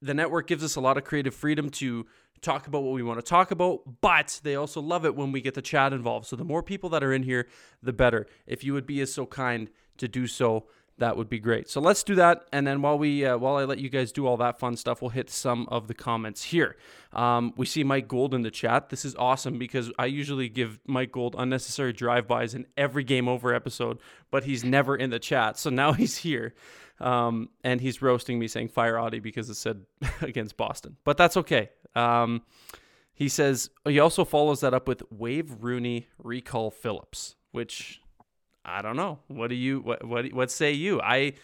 the 0.00 0.14
network 0.14 0.46
gives 0.46 0.62
us 0.62 0.76
a 0.76 0.80
lot 0.80 0.96
of 0.96 1.04
creative 1.04 1.34
freedom 1.34 1.70
to 1.70 2.06
talk 2.42 2.66
about 2.66 2.82
what 2.82 2.92
we 2.92 3.02
want 3.02 3.18
to 3.18 3.24
talk 3.24 3.50
about, 3.50 3.80
but 4.02 4.40
they 4.44 4.54
also 4.54 4.80
love 4.80 5.06
it 5.06 5.16
when 5.16 5.32
we 5.32 5.40
get 5.40 5.54
the 5.54 5.62
chat 5.62 5.92
involved. 5.92 6.26
So 6.26 6.36
the 6.36 6.44
more 6.44 6.62
people 6.62 6.90
that 6.90 7.02
are 7.02 7.12
in 7.12 7.22
here, 7.22 7.48
the 7.82 7.92
better. 7.92 8.26
If 8.46 8.62
you 8.62 8.74
would 8.74 8.86
be 8.86 9.00
as 9.00 9.12
so 9.12 9.24
kind 9.24 9.70
to 9.96 10.06
do 10.06 10.26
so, 10.26 10.66
that 10.98 11.16
would 11.16 11.28
be 11.28 11.40
great. 11.40 11.68
So 11.68 11.80
let's 11.80 12.02
do 12.04 12.14
that, 12.14 12.46
and 12.52 12.66
then 12.66 12.80
while 12.80 12.98
we 12.98 13.24
uh, 13.24 13.36
while 13.36 13.56
I 13.56 13.64
let 13.64 13.78
you 13.78 13.88
guys 13.88 14.12
do 14.12 14.26
all 14.26 14.36
that 14.36 14.58
fun 14.58 14.76
stuff, 14.76 15.02
we'll 15.02 15.10
hit 15.10 15.28
some 15.28 15.66
of 15.68 15.88
the 15.88 15.94
comments 15.94 16.44
here. 16.44 16.76
Um, 17.12 17.52
we 17.56 17.66
see 17.66 17.82
Mike 17.82 18.06
Gould 18.06 18.32
in 18.32 18.42
the 18.42 18.50
chat. 18.50 18.90
This 18.90 19.04
is 19.04 19.14
awesome 19.16 19.58
because 19.58 19.90
I 19.98 20.06
usually 20.06 20.48
give 20.48 20.78
Mike 20.86 21.12
Gould 21.12 21.34
unnecessary 21.36 21.92
drive-bys 21.92 22.54
in 22.54 22.66
every 22.76 23.04
game 23.04 23.28
over 23.28 23.54
episode, 23.54 23.98
but 24.30 24.44
he's 24.44 24.64
never 24.64 24.96
in 24.96 25.10
the 25.10 25.18
chat. 25.18 25.58
So 25.58 25.70
now 25.70 25.92
he's 25.94 26.18
here, 26.18 26.54
um, 27.00 27.48
and 27.64 27.80
he's 27.80 28.00
roasting 28.00 28.38
me 28.38 28.46
saying 28.46 28.68
fire 28.68 28.94
Auddie 28.94 29.22
because 29.22 29.50
it 29.50 29.54
said 29.54 29.84
against 30.20 30.56
Boston, 30.56 30.96
but 31.04 31.16
that's 31.16 31.36
okay. 31.36 31.70
Um, 31.96 32.42
he 33.14 33.28
says 33.28 33.70
he 33.86 33.98
also 33.98 34.24
follows 34.24 34.60
that 34.60 34.74
up 34.74 34.88
with 34.88 35.02
Waive 35.10 35.62
Rooney 35.62 36.08
recall 36.18 36.70
Phillips, 36.70 37.36
which 37.52 38.00
I 38.64 38.82
don't 38.82 38.96
know. 38.96 39.18
What 39.28 39.48
do 39.48 39.54
you 39.54 39.80
what 39.80 40.04
what 40.04 40.32
what 40.32 40.50
say 40.50 40.72
you? 40.72 41.00
I 41.00 41.34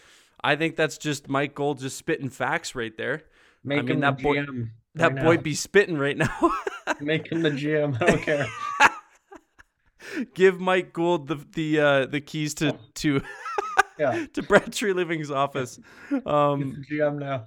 I 0.43 0.55
think 0.55 0.75
that's 0.75 0.97
just 0.97 1.29
Mike 1.29 1.55
Gould 1.55 1.79
just 1.79 1.97
spitting 1.97 2.29
facts 2.29 2.75
right 2.75 2.95
there. 2.97 3.23
Make 3.63 3.79
I 3.79 3.81
mean 3.83 3.99
that 3.99 4.21
boy 4.21 4.39
right 4.39 4.47
that 4.95 5.15
boy 5.15 5.37
be 5.37 5.53
spitting 5.53 5.97
right 5.97 6.17
now. 6.17 6.51
Make 6.99 7.31
him 7.31 7.41
the 7.41 7.51
GM. 7.51 8.01
I 8.01 8.05
don't 8.05 8.21
care. 8.21 8.47
Give 10.33 10.59
Mike 10.59 10.93
Gould 10.93 11.27
the 11.27 11.35
the 11.53 11.79
uh, 11.79 12.05
the 12.07 12.19
keys 12.19 12.55
to 12.55 12.77
to 12.95 13.21
yeah. 13.99 14.25
to 14.33 14.41
Brad 14.41 14.71
Treliving's 14.71 15.31
office. 15.31 15.79
Um, 16.25 16.83
GM 16.89 17.19
now. 17.19 17.45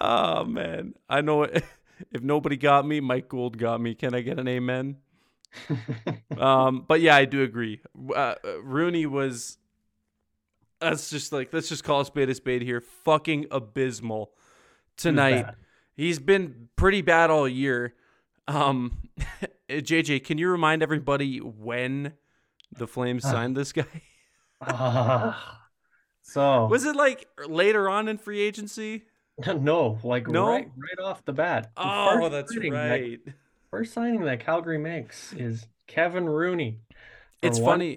oh 0.00 0.44
man, 0.44 0.94
I 1.08 1.20
know 1.20 1.42
it. 1.42 1.64
If 2.12 2.22
nobody 2.22 2.56
got 2.56 2.86
me, 2.86 3.00
Mike 3.00 3.28
Gould 3.28 3.58
got 3.58 3.80
me. 3.80 3.94
Can 3.94 4.14
I 4.14 4.20
get 4.20 4.38
an 4.38 4.46
amen? 4.48 4.96
um, 6.38 6.84
but 6.86 7.00
yeah, 7.00 7.16
I 7.16 7.24
do 7.24 7.42
agree. 7.42 7.80
Uh, 8.14 8.34
Rooney 8.62 9.06
was. 9.06 9.58
That's 10.80 11.08
just 11.08 11.32
like 11.32 11.52
let's 11.52 11.68
just 11.68 11.84
call 11.84 12.02
a 12.02 12.04
spade 12.04 12.28
a 12.28 12.34
spade 12.34 12.62
here. 12.62 12.80
Fucking 12.80 13.46
abysmal 13.50 14.32
tonight. 14.96 15.46
He's 15.96 16.18
been 16.18 16.68
pretty 16.76 17.00
bad 17.00 17.30
all 17.30 17.48
year. 17.48 17.94
Um, 18.46 19.08
JJ, 19.70 20.24
can 20.24 20.38
you 20.38 20.50
remind 20.50 20.82
everybody 20.82 21.38
when 21.38 22.12
the 22.72 22.86
Flames 22.86 23.22
signed 23.22 23.56
this 23.56 23.72
guy? 23.72 23.84
uh, 24.60 25.34
so 26.22 26.66
was 26.66 26.84
it 26.84 26.96
like 26.96 27.26
later 27.46 27.88
on 27.88 28.08
in 28.08 28.18
free 28.18 28.40
agency? 28.40 29.04
No, 29.46 29.98
like 30.02 30.28
no? 30.28 30.48
right 30.48 30.68
right 30.76 31.04
off 31.04 31.24
the 31.24 31.32
bat. 31.32 31.70
The 31.76 31.82
oh, 31.82 32.28
that's 32.30 32.56
right. 32.56 33.20
First 33.70 33.92
signing 33.92 34.22
that 34.22 34.40
Calgary 34.40 34.78
makes 34.78 35.32
is 35.32 35.66
Kevin 35.86 36.26
Rooney. 36.26 36.80
It's 37.42 37.58
funny. 37.58 37.96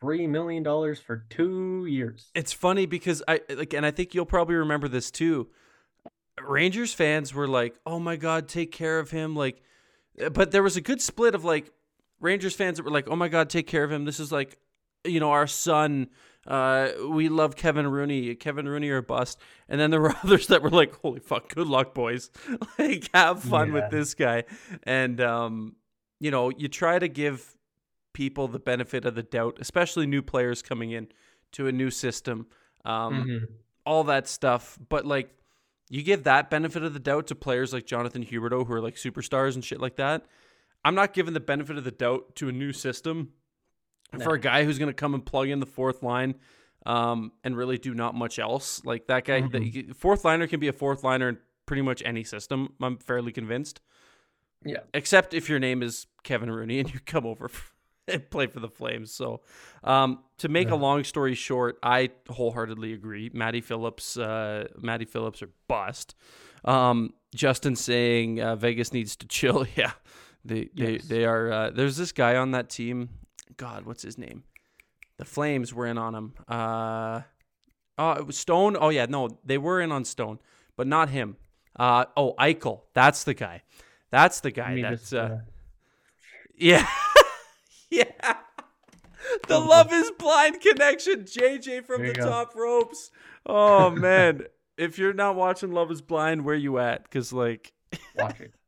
Three 0.00 0.26
million 0.26 0.62
dollars 0.62 0.98
for 0.98 1.26
two 1.28 1.84
years. 1.84 2.30
It's 2.34 2.54
funny 2.54 2.86
because 2.86 3.22
I 3.28 3.40
like, 3.50 3.74
and 3.74 3.84
I 3.84 3.90
think 3.90 4.14
you'll 4.14 4.24
probably 4.24 4.54
remember 4.54 4.88
this 4.88 5.10
too. 5.10 5.48
Rangers 6.42 6.94
fans 6.94 7.34
were 7.34 7.46
like, 7.46 7.74
"Oh 7.84 7.98
my 7.98 8.16
god, 8.16 8.48
take 8.48 8.72
care 8.72 8.98
of 8.98 9.10
him!" 9.10 9.36
Like, 9.36 9.62
but 10.32 10.52
there 10.52 10.62
was 10.62 10.78
a 10.78 10.80
good 10.80 11.02
split 11.02 11.34
of 11.34 11.44
like 11.44 11.70
Rangers 12.18 12.54
fans 12.54 12.78
that 12.78 12.84
were 12.84 12.90
like, 12.90 13.08
"Oh 13.08 13.16
my 13.16 13.28
god, 13.28 13.50
take 13.50 13.66
care 13.66 13.84
of 13.84 13.92
him! 13.92 14.06
This 14.06 14.20
is 14.20 14.32
like, 14.32 14.56
you 15.04 15.20
know, 15.20 15.32
our 15.32 15.46
son 15.46 16.08
uh, 16.46 16.90
we 17.08 17.28
love 17.28 17.54
Kevin 17.56 17.86
Rooney, 17.86 18.34
Kevin 18.34 18.68
Rooney 18.68 18.88
or 18.88 19.02
bust. 19.02 19.38
And 19.68 19.80
then 19.80 19.90
there 19.90 20.00
were 20.00 20.14
others 20.24 20.46
that 20.48 20.62
were 20.62 20.70
like, 20.70 20.98
holy 21.00 21.20
fuck, 21.20 21.54
good 21.54 21.66
luck, 21.66 21.94
boys. 21.94 22.30
like, 22.78 23.08
have 23.14 23.42
fun 23.42 23.68
yeah. 23.68 23.74
with 23.74 23.90
this 23.90 24.14
guy. 24.14 24.44
And, 24.84 25.20
um, 25.20 25.76
you 26.18 26.30
know, 26.30 26.50
you 26.50 26.68
try 26.68 26.98
to 26.98 27.08
give 27.08 27.56
people 28.12 28.48
the 28.48 28.58
benefit 28.58 29.04
of 29.04 29.14
the 29.14 29.22
doubt, 29.22 29.58
especially 29.60 30.06
new 30.06 30.22
players 30.22 30.62
coming 30.62 30.90
in 30.90 31.08
to 31.52 31.66
a 31.66 31.72
new 31.72 31.90
system, 31.90 32.46
um, 32.84 33.24
mm-hmm. 33.24 33.44
all 33.84 34.04
that 34.04 34.26
stuff. 34.26 34.78
But, 34.88 35.06
like, 35.06 35.30
you 35.88 36.02
give 36.02 36.22
that 36.24 36.50
benefit 36.50 36.82
of 36.82 36.94
the 36.94 37.00
doubt 37.00 37.26
to 37.28 37.34
players 37.34 37.72
like 37.72 37.84
Jonathan 37.84 38.24
Huberdeau, 38.24 38.66
who 38.66 38.72
are 38.72 38.80
like 38.80 38.94
superstars 38.94 39.54
and 39.54 39.64
shit 39.64 39.80
like 39.80 39.96
that. 39.96 40.24
I'm 40.84 40.94
not 40.94 41.12
giving 41.12 41.34
the 41.34 41.40
benefit 41.40 41.76
of 41.76 41.84
the 41.84 41.90
doubt 41.90 42.36
to 42.36 42.48
a 42.48 42.52
new 42.52 42.72
system 42.72 43.32
no. 44.12 44.24
for 44.24 44.34
a 44.34 44.40
guy 44.40 44.64
who's 44.64 44.78
going 44.78 44.88
to 44.88 44.94
come 44.94 45.14
and 45.14 45.24
plug 45.24 45.48
in 45.48 45.60
the 45.60 45.66
fourth 45.66 46.02
line 46.02 46.34
um, 46.86 47.32
and 47.44 47.56
really 47.56 47.78
do 47.78 47.94
not 47.94 48.14
much 48.14 48.38
else. 48.38 48.84
Like 48.84 49.06
that 49.08 49.24
guy, 49.24 49.42
mm-hmm. 49.42 49.88
the 49.88 49.94
fourth 49.94 50.24
liner 50.24 50.46
can 50.46 50.60
be 50.60 50.68
a 50.68 50.72
fourth 50.72 51.04
liner 51.04 51.28
in 51.28 51.38
pretty 51.66 51.82
much 51.82 52.02
any 52.04 52.24
system. 52.24 52.72
I'm 52.80 52.98
fairly 52.98 53.32
convinced. 53.32 53.80
Yeah. 54.64 54.80
Except 54.92 55.34
if 55.34 55.48
your 55.48 55.58
name 55.58 55.82
is 55.82 56.06
Kevin 56.22 56.50
Rooney 56.50 56.80
and 56.80 56.92
you 56.92 57.00
come 57.06 57.26
over 57.26 57.50
and 58.08 58.28
play 58.30 58.46
for 58.46 58.60
the 58.60 58.68
Flames. 58.68 59.12
So, 59.12 59.40
um, 59.84 60.20
to 60.38 60.48
make 60.48 60.68
yeah. 60.68 60.74
a 60.74 60.76
long 60.76 61.04
story 61.04 61.34
short, 61.34 61.78
I 61.82 62.10
wholeheartedly 62.28 62.92
agree. 62.92 63.30
Matty 63.32 63.60
Phillips, 63.60 64.16
uh, 64.16 64.68
Matty 64.78 65.04
Phillips 65.04 65.42
are 65.42 65.50
bust. 65.68 66.14
Um, 66.64 67.14
Justin 67.34 67.76
saying 67.76 68.40
uh, 68.40 68.56
Vegas 68.56 68.92
needs 68.92 69.16
to 69.16 69.26
chill. 69.26 69.66
Yeah, 69.76 69.92
they 70.44 70.68
they 70.74 70.92
yes. 70.94 71.04
they 71.04 71.24
are. 71.24 71.52
Uh, 71.52 71.70
there's 71.70 71.96
this 71.96 72.12
guy 72.12 72.36
on 72.36 72.50
that 72.52 72.70
team. 72.70 73.08
God, 73.56 73.86
what's 73.86 74.02
his 74.02 74.18
name? 74.18 74.44
The 75.18 75.24
Flames 75.24 75.74
were 75.74 75.86
in 75.86 75.98
on 75.98 76.14
him. 76.14 76.34
Uh, 76.48 77.22
oh, 77.98 78.12
it 78.12 78.26
was 78.26 78.38
Stone. 78.38 78.76
Oh 78.80 78.88
yeah, 78.88 79.06
no, 79.06 79.38
they 79.44 79.58
were 79.58 79.80
in 79.80 79.92
on 79.92 80.04
Stone, 80.04 80.38
but 80.76 80.86
not 80.86 81.10
him. 81.10 81.36
Uh, 81.76 82.06
oh, 82.16 82.34
Eichel. 82.38 82.82
That's 82.94 83.24
the 83.24 83.34
guy. 83.34 83.62
That's 84.10 84.40
the 84.40 84.50
guy. 84.50 84.80
That's 84.80 85.12
uh, 85.12 85.40
yeah, 86.56 86.86
yeah. 87.90 88.34
The 89.46 89.58
love 89.58 89.92
is 89.92 90.10
blind 90.12 90.60
connection. 90.60 91.24
JJ 91.24 91.84
from 91.84 92.06
the 92.06 92.12
go. 92.12 92.24
top 92.24 92.54
ropes. 92.54 93.10
Oh 93.46 93.90
man, 93.90 94.44
if 94.76 94.98
you're 94.98 95.12
not 95.12 95.36
watching 95.36 95.72
Love 95.72 95.90
is 95.90 96.00
Blind, 96.00 96.44
where 96.44 96.54
you 96.54 96.78
at? 96.78 97.04
Because 97.04 97.32
like, 97.32 97.72
watch 98.16 98.40
it. 98.40 98.52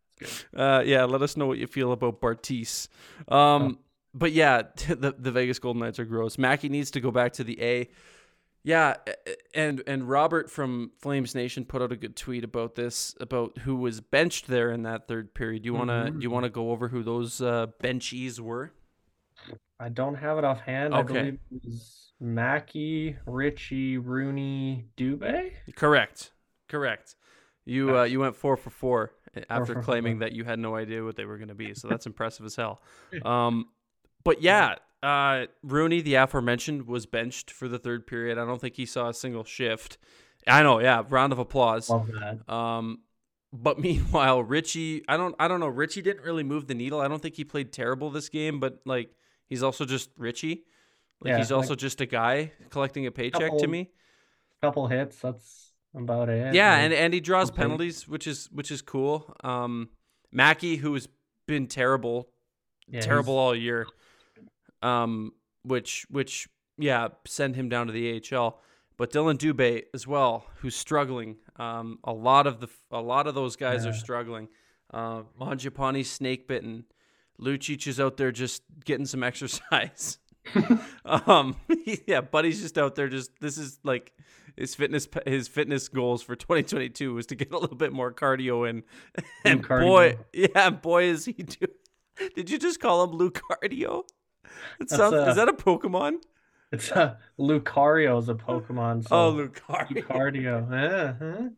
Uh, 0.57 0.81
yeah, 0.87 1.03
let 1.03 1.21
us 1.21 1.37
know 1.37 1.49
what 1.49 1.59
you 1.59 1.67
feel 1.67 1.91
about 1.91 2.21
Bartise. 2.21 2.87
Um, 3.27 3.77
oh 3.77 3.79
but 4.15 4.33
yeah, 4.33 4.63
the 4.89 5.15
the 5.19 5.33
Vegas 5.33 5.59
Golden 5.59 5.81
Knights 5.81 5.99
are 5.99 6.05
gross. 6.05 6.39
Mackey 6.39 6.69
needs 6.69 6.91
to 6.93 7.01
go 7.01 7.11
back 7.11 7.33
to 7.35 7.45
the 7.45 7.61
A. 7.63 7.91
Yeah, 8.65 8.95
and 9.55 9.83
and 9.89 10.09
Robert 10.09 10.49
from 10.51 10.93
Flames 11.01 11.35
Nation 11.35 11.65
put 11.65 11.83
out 11.83 11.91
a 11.91 11.97
good 11.97 12.15
tweet 12.15 12.45
about 12.45 12.77
this 12.77 13.17
about 13.21 13.59
who 13.59 13.75
was 13.75 14.01
benched 14.01 14.47
there 14.47 14.71
in 14.71 14.85
that 14.85 15.09
third 15.09 15.35
period. 15.35 15.63
Do 15.63 15.67
you 15.67 15.75
wanna 15.75 16.07
mm-hmm. 16.09 16.21
you 16.21 16.31
wanna 16.31 16.49
go 16.49 16.71
over 16.71 16.89
who 16.89 17.03
those 17.03 17.41
uh, 17.43 17.69
benchies 17.83 18.39
were? 18.39 18.73
I 19.81 19.89
don't 19.89 20.15
have 20.15 20.39
it 20.39 20.45
offhand. 20.45 20.95
Okay. 20.95 21.01
I 21.01 21.23
believe 21.23 21.39
it 21.51 21.63
was 21.65 22.13
Mackey, 22.21 23.17
Ritchie, 23.27 23.99
Rooney, 23.99 24.87
Dubé. 24.97 25.55
Correct, 25.75 26.31
correct. 26.69 27.17
You 27.65 27.99
uh, 27.99 28.05
you 28.05 28.21
went 28.21 28.37
four 28.37 28.57
for 28.57 28.71
four 28.71 29.13
after 29.51 29.75
four 29.75 29.83
claiming 29.83 30.21
that 30.21 30.33
you 30.33 30.45
had 30.45 30.61
no 30.61 30.77
idea 30.77 31.03
what 31.03 31.17
they 31.17 31.25
were 31.25 31.37
going 31.37 31.49
to 31.49 31.55
be. 31.55 31.75
So 31.75 31.89
that's 31.91 32.07
impressive 32.07 32.47
as 32.47 32.55
hell. 32.55 32.81
Um, 33.25 33.67
but 34.25 34.43
yeah, 34.43 34.77
uh, 35.03 35.47
Rooney, 35.63 36.01
the 36.01 36.15
aforementioned, 36.15 36.87
was 36.87 37.07
benched 37.07 37.51
for 37.51 37.69
the 37.69 37.79
third 37.79 38.07
period. 38.07 38.39
I 38.39 38.45
don't 38.45 38.61
think 38.61 38.77
he 38.77 38.87
saw 38.87 39.09
a 39.09 39.15
single 39.15 39.45
shift. 39.45 39.99
I 40.47 40.63
know, 40.63 40.81
yeah. 40.81 41.03
Round 41.09 41.33
of 41.33 41.39
applause. 41.39 41.91
Love 41.91 42.09
that. 42.13 42.53
Um, 42.53 43.01
but 43.53 43.79
meanwhile, 43.81 44.43
Ritchie, 44.43 45.03
I 45.09 45.17
don't, 45.17 45.35
I 45.39 45.49
don't 45.49 45.61
know. 45.61 45.69
Ritchie 45.69 46.03
didn't 46.03 46.25
really 46.25 46.45
move 46.45 46.69
the 46.69 46.75
needle. 46.75 47.01
I 47.01 47.09
don't 47.09 47.21
think 47.21 47.37
he 47.37 47.45
played 47.45 47.73
terrible 47.73 48.11
this 48.11 48.29
game, 48.29 48.61
but 48.61 48.81
like 48.85 49.11
he's 49.49 49.63
also 49.63 49.85
just 49.85 50.11
Ritchie. 50.17 50.65
Like 51.21 51.31
yeah, 51.31 51.39
he's 51.39 51.53
also 51.53 51.71
like, 51.71 51.79
just 51.79 52.01
a 52.01 52.07
guy 52.07 52.53
collecting 52.71 53.07
a 53.07 53.13
paycheck 53.13 53.41
couple, 53.41 53.61
to 53.61 53.69
me. 53.69 53.91
Couple 54.61 54.89
hits. 54.89 55.21
That's 55.21 55.73
about 55.95 56.29
it. 56.29 56.55
Yeah, 56.55 56.77
and 56.77 56.93
and 56.93 57.15
he 57.15 57.21
draws 57.21 57.51
penalties, 57.51 58.09
which 58.09 58.27
is 58.27 58.49
which 58.53 58.73
is 58.73 58.83
cool. 58.83 59.37
Um, 59.45 59.91
Mackey, 60.33 60.77
who 60.77 60.95
has 60.95 61.09
been 61.47 61.69
terrible, 61.69 62.29
yeah, 62.89 63.01
terrible 63.01 63.39
all 63.39 63.55
year 63.55 63.87
um, 64.83 65.33
which 65.63 66.07
which 66.11 66.49
yeah 66.79 67.09
send 67.27 67.57
him 67.57 67.69
down 67.69 67.87
to 67.87 67.93
the 67.93 68.23
AHL. 68.33 68.61
But 68.99 69.11
Dillon 69.11 69.39
Dubé 69.39 69.85
as 69.95 70.07
well, 70.07 70.47
who's 70.57 70.77
struggling. 70.77 71.37
Um, 71.57 71.99
a 72.05 72.13
lot 72.13 72.47
of 72.47 72.61
the 72.61 72.69
a 72.91 73.01
lot 73.01 73.27
of 73.27 73.35
those 73.35 73.57
guys 73.57 73.85
yeah. 73.85 73.91
are 73.91 73.95
struggling. 73.95 74.49
Uh, 74.93 75.23
Mangiapane's 75.41 76.11
snake 76.11 76.47
bitten. 76.47 76.85
Lucic 77.41 77.87
is 77.87 77.99
out 77.99 78.17
there 78.17 78.31
just 78.31 78.63
getting 78.85 79.07
some 79.07 79.23
exercise. 79.25 80.19
um, 81.05 81.57
yeah, 82.07 82.21
Buddy's 82.21 82.61
just 82.61 82.79
out 82.79 82.95
there. 82.95 83.09
Just 83.09 83.31
this 83.41 83.59
is 83.59 83.79
like 83.83 84.13
his 84.57 84.75
fitness 84.75 85.09
his 85.27 85.49
fitness 85.49 85.89
goals 85.89 86.23
for 86.23 86.37
2022 86.37 87.15
was 87.15 87.27
to 87.27 87.35
get 87.35 87.53
a 87.53 87.59
little 87.59 87.77
bit 87.77 87.93
more 87.93 88.13
cardio 88.13 88.69
in. 88.69 88.83
And 89.45 89.65
cardio. 89.65 89.83
boy, 89.83 90.19
yeah, 90.33 90.71
boy 90.71 91.05
is 91.05 91.25
he 91.25 91.33
do. 91.33 91.67
Did 92.35 92.51
you 92.51 92.59
just 92.59 92.79
call 92.79 93.05
him 93.05 93.13
Luke 93.13 93.41
Cardio? 93.51 94.05
It 94.81 94.91
sounds, 94.91 95.15
a, 95.15 95.31
is 95.31 95.37
that 95.37 95.49
a 95.49 95.53
Pokemon? 95.53 96.19
It's 96.73 96.91
a 96.91 97.19
Lucario 97.39 98.19
is 98.19 98.29
a 98.29 98.35
Pokemon. 98.35 99.07
So 99.07 99.17
oh, 99.17 99.33
Lucario. 99.33 100.03
Lucario. 100.03 100.71
Yeah, 100.73 101.15
huh? 101.19 101.49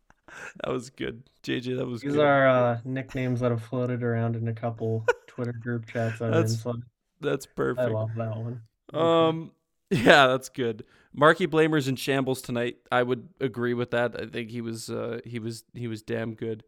That 0.63 0.71
was 0.71 0.89
good, 0.89 1.23
JJ. 1.43 1.77
That 1.77 1.85
was. 1.85 2.01
These 2.01 2.13
good. 2.13 2.25
are 2.25 2.47
uh, 2.47 2.79
nicknames 2.83 3.39
that 3.39 3.51
have 3.51 3.63
floated 3.63 4.03
around 4.03 4.35
in 4.35 4.47
a 4.47 4.53
couple 4.53 5.05
Twitter 5.27 5.53
group 5.53 5.87
chats. 5.87 6.21
i 6.21 6.29
that's 6.29 6.53
in, 6.53 6.59
so 6.59 6.73
that's 7.21 7.45
perfect. 7.45 7.87
I 7.87 7.91
love 7.91 8.09
that 8.15 8.35
one. 8.35 8.61
Um, 8.93 9.51
yeah, 9.89 10.27
that's 10.27 10.49
good. 10.49 10.83
Marky 11.13 11.47
Blamers 11.47 11.87
in 11.87 11.95
shambles 11.95 12.41
tonight. 12.41 12.77
I 12.91 13.03
would 13.03 13.29
agree 13.39 13.73
with 13.73 13.91
that. 13.91 14.19
I 14.19 14.25
think 14.25 14.49
he 14.49 14.61
was 14.61 14.89
uh, 14.89 15.19
he 15.23 15.39
was 15.39 15.63
he 15.73 15.87
was 15.87 16.01
damn 16.01 16.33
good. 16.33 16.63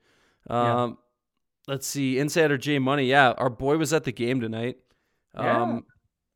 Um, 0.50 0.62
yeah. 0.68 1.74
let's 1.74 1.88
see, 1.88 2.18
Insider 2.20 2.58
J 2.58 2.80
Money. 2.80 3.06
Yeah, 3.06 3.32
our 3.32 3.50
boy 3.50 3.78
was 3.78 3.92
at 3.92 4.06
the 4.06 4.14
game 4.14 4.40
tonight. 4.40 4.78
Um, 5.36 5.46
yeah 5.48 5.80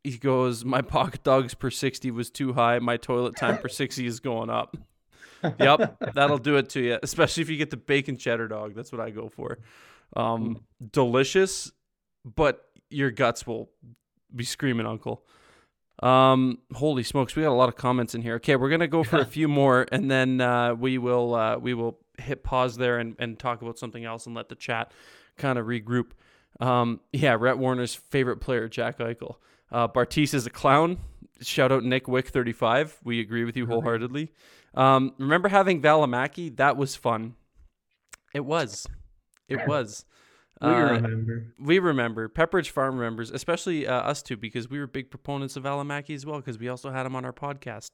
he 0.04 0.18
goes, 0.18 0.66
My 0.66 0.82
pocket 0.82 1.24
dogs 1.24 1.54
per 1.54 1.70
60 1.70 2.12
was 2.12 2.30
too 2.30 2.54
high. 2.54 2.80
My 2.80 2.98
toilet 2.98 3.36
time 3.36 3.58
per 3.58 3.68
60 3.68 4.06
is 4.06 4.20
going 4.20 4.50
up. 4.50 4.78
yep, 5.60 5.98
that'll 6.14 6.38
do 6.38 6.58
it 6.58 6.70
to 6.70 6.82
you, 6.82 7.00
especially 7.04 7.42
if 7.42 7.50
you 7.50 7.58
get 7.58 7.70
the 7.70 7.78
bacon 7.78 8.18
cheddar 8.18 8.48
dog. 8.48 8.76
That's 8.76 8.92
what 8.92 9.02
I 9.02 9.10
go 9.10 9.30
for. 9.30 9.60
Um, 10.16 10.64
delicious, 10.92 11.72
but 12.24 12.66
your 12.90 13.12
guts 13.12 13.48
will 13.48 13.70
be 14.36 14.44
screaming, 14.44 14.86
Uncle. 14.86 15.24
Um, 16.02 16.60
holy 16.74 17.04
smokes, 17.04 17.36
we 17.36 17.44
got 17.44 17.52
a 17.52 17.54
lot 17.54 17.70
of 17.70 17.76
comments 17.76 18.16
in 18.16 18.22
here. 18.22 18.36
Okay, 18.36 18.56
we're 18.56 18.70
gonna 18.70 18.88
go 18.88 19.04
for 19.04 19.20
a 19.20 19.26
few 19.38 19.48
more, 19.48 19.86
and 19.92 20.10
then 20.10 20.42
uh, 20.42 20.74
we 20.74 20.98
will 20.98 21.36
uh, 21.36 21.58
we 21.58 21.74
will 21.74 22.00
hit 22.18 22.44
pause 22.44 22.78
there 22.78 23.00
and, 23.00 23.16
and 23.20 23.38
talk 23.40 23.62
about 23.62 23.78
something 23.78 24.04
else 24.04 24.26
and 24.26 24.36
let 24.36 24.50
the 24.50 24.56
chat 24.56 24.92
kind 25.38 25.60
of 25.60 25.66
regroup. 25.66 26.12
Um, 26.60 27.00
yeah, 27.14 27.36
Rhett 27.40 27.58
Warner's 27.58 27.96
favorite 27.96 28.38
player, 28.38 28.68
Jack 28.68 29.00
Eichel. 29.00 29.36
Uh, 29.72 29.88
Bartise 29.88 30.34
is 30.34 30.46
a 30.46 30.50
clown. 30.50 30.98
Shout 31.42 31.72
out 31.72 31.84
Nick 31.84 32.08
Wick 32.08 32.28
35. 32.28 33.00
We 33.04 33.20
agree 33.20 33.46
with 33.46 33.58
you 33.58 33.66
wholeheartedly. 33.66 34.32
Um, 34.76 35.14
remember 35.18 35.50
having 35.50 35.82
Valimaki? 35.82 36.56
That 36.58 36.78
was 36.78 36.96
fun. 36.96 37.36
It 38.34 38.46
was. 38.46 38.88
It 39.48 39.68
was. 39.68 40.06
We 40.62 40.68
uh, 40.68 40.92
remember. 40.94 41.54
We 41.60 41.80
remember. 41.80 42.30
Pepperidge 42.30 42.70
Farm 42.70 42.96
remembers, 42.98 43.32
especially 43.32 43.88
uh, 43.88 43.94
us 43.94 44.22
two, 44.22 44.38
because 44.38 44.70
we 44.70 44.80
were 44.80 44.86
big 44.86 45.10
proponents 45.10 45.56
of 45.56 45.64
Valimaki 45.64 46.14
as 46.14 46.24
well, 46.24 46.38
because 46.38 46.60
we 46.60 46.70
also 46.70 46.92
had 46.92 47.06
him 47.06 47.16
on 47.16 47.26
our 47.26 47.34
podcast, 47.34 47.90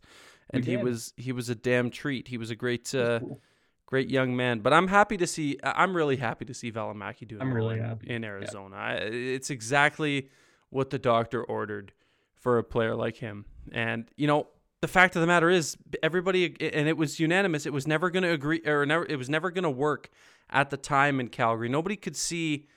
and 0.49 0.65
he 0.65 0.75
was 0.75 1.13
he 1.15 1.31
was 1.31 1.47
a 1.47 1.55
damn 1.55 1.89
treat. 1.89 2.27
He 2.27 2.37
was 2.37 2.49
a 2.49 2.55
great 2.55 2.93
uh, 2.93 3.19
cool. 3.19 3.41
great 3.85 4.09
young 4.09 4.35
man. 4.35 4.59
But 4.59 4.73
I'm 4.73 4.89
happy 4.89 5.15
to 5.15 5.25
see. 5.25 5.57
I'm 5.63 5.95
really 5.95 6.17
happy 6.17 6.43
to 6.43 6.53
see 6.53 6.69
Valimaki 6.69 7.25
doing. 7.25 7.41
I'm 7.41 7.53
really 7.53 7.77
in, 7.77 7.85
happy 7.85 8.09
in 8.09 8.25
Arizona. 8.25 8.75
Yeah. 8.75 8.83
I, 8.83 8.93
it's 9.05 9.49
exactly 9.49 10.29
what 10.69 10.89
the 10.89 10.99
doctor 10.99 11.43
ordered 11.43 11.93
for 12.35 12.57
a 12.57 12.63
player 12.63 12.95
like 12.95 13.17
him, 13.17 13.45
and 13.71 14.09
you 14.15 14.27
know 14.27 14.47
the 14.81 14.87
fact 14.87 15.15
of 15.15 15.21
the 15.21 15.27
matter 15.27 15.49
is 15.49 15.77
everybody 16.03 16.45
and 16.45 16.87
it 16.87 16.97
was 16.97 17.19
unanimous 17.19 17.65
it 17.65 17.73
was 17.73 17.87
never 17.87 18.09
going 18.09 18.23
to 18.23 18.31
agree 18.31 18.61
or 18.65 18.85
never 18.85 19.05
it 19.05 19.15
was 19.15 19.29
never 19.29 19.49
going 19.51 19.63
to 19.63 19.69
work 19.69 20.09
at 20.49 20.69
the 20.69 20.77
time 20.77 21.19
in 21.19 21.27
Calgary 21.29 21.69
nobody 21.69 21.95
could 21.95 22.15
see 22.15 22.67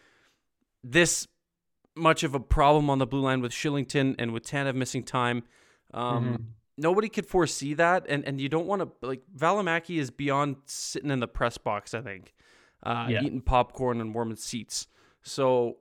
this 0.82 1.28
much 1.94 2.22
of 2.22 2.34
a 2.34 2.40
problem 2.40 2.88
on 2.88 2.98
the 2.98 3.06
blue 3.06 3.20
line 3.20 3.40
with 3.40 3.52
Kylington 3.52 4.14
and 4.18 4.32
with 4.32 4.44
Tanev 4.44 4.74
missing 4.74 5.02
time 5.02 5.42
um, 5.92 6.24
mm-hmm. 6.24 6.42
nobody 6.78 7.08
could 7.08 7.26
foresee 7.26 7.74
that 7.74 8.06
and 8.08 8.24
and 8.24 8.40
you 8.40 8.48
don't 8.48 8.66
want 8.66 8.82
to 8.82 9.06
like 9.06 9.22
Valimaki 9.36 9.98
is 9.98 10.10
beyond 10.10 10.56
sitting 10.64 11.10
in 11.10 11.20
the 11.20 11.28
press 11.28 11.58
box 11.58 11.92
I 11.92 12.00
think 12.00 12.34
uh, 12.82 13.08
yeah. 13.10 13.22
eating 13.22 13.42
popcorn 13.42 14.00
and 14.00 14.14
warming 14.14 14.36
seats 14.36 14.86
so 15.22 15.76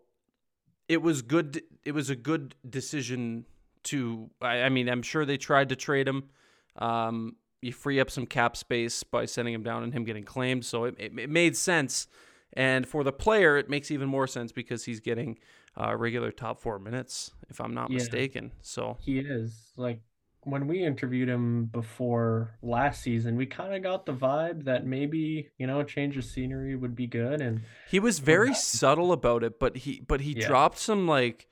it 0.89 1.01
was 1.01 1.21
good 1.21 1.61
it 1.85 1.93
was 1.93 2.09
a 2.09 2.15
good 2.15 2.55
decision 2.67 3.45
to. 3.83 4.29
I, 4.41 4.63
I, 4.63 4.69
mean, 4.69 4.89
I'm 4.89 5.03
sure 5.03 5.23
they 5.23 5.37
tried 5.37 5.69
to 5.69 5.75
trade 5.75 6.07
him. 6.07 6.29
Um, 6.75 7.35
you 7.61 7.71
free 7.71 7.99
up 7.99 8.09
some 8.09 8.25
cap 8.25 8.57
space 8.57 9.03
by 9.03 9.25
sending 9.25 9.53
him 9.53 9.63
down 9.63 9.83
and 9.83 9.93
him 9.93 10.03
getting 10.03 10.23
claimed, 10.23 10.65
so 10.65 10.85
it, 10.85 10.95
it, 10.97 11.17
it 11.17 11.29
made 11.29 11.55
sense. 11.55 12.07
And 12.53 12.87
for 12.87 13.03
the 13.03 13.11
player, 13.11 13.57
it 13.57 13.69
makes 13.69 13.91
even 13.91 14.09
more 14.09 14.27
sense 14.27 14.51
because 14.51 14.85
he's 14.85 14.99
getting 14.99 15.37
uh, 15.79 15.95
regular 15.95 16.31
top 16.31 16.59
four 16.59 16.79
minutes, 16.79 17.31
if 17.49 17.61
I'm 17.61 17.73
not 17.73 17.91
yeah, 17.91 17.97
mistaken. 17.97 18.51
So 18.61 18.97
he 18.99 19.19
is 19.19 19.71
like 19.77 20.01
when 20.43 20.67
we 20.67 20.83
interviewed 20.83 21.27
him 21.27 21.65
before 21.65 22.55
last 22.61 23.01
season, 23.01 23.35
we 23.35 23.45
kind 23.45 23.73
of 23.73 23.83
got 23.83 24.05
the 24.05 24.13
vibe 24.13 24.63
that 24.65 24.85
maybe 24.85 25.49
you 25.57 25.67
know 25.67 25.79
a 25.79 25.85
change 25.85 26.17
of 26.17 26.25
scenery 26.25 26.75
would 26.75 26.95
be 26.95 27.07
good, 27.07 27.41
and 27.41 27.61
he 27.89 27.99
was 27.99 28.19
very 28.19 28.53
subtle 28.53 29.11
about 29.11 29.43
it. 29.43 29.59
But 29.59 29.77
he 29.77 30.01
but 30.07 30.21
he 30.21 30.33
yeah. 30.33 30.47
dropped 30.47 30.79
some 30.79 31.07
like 31.07 31.47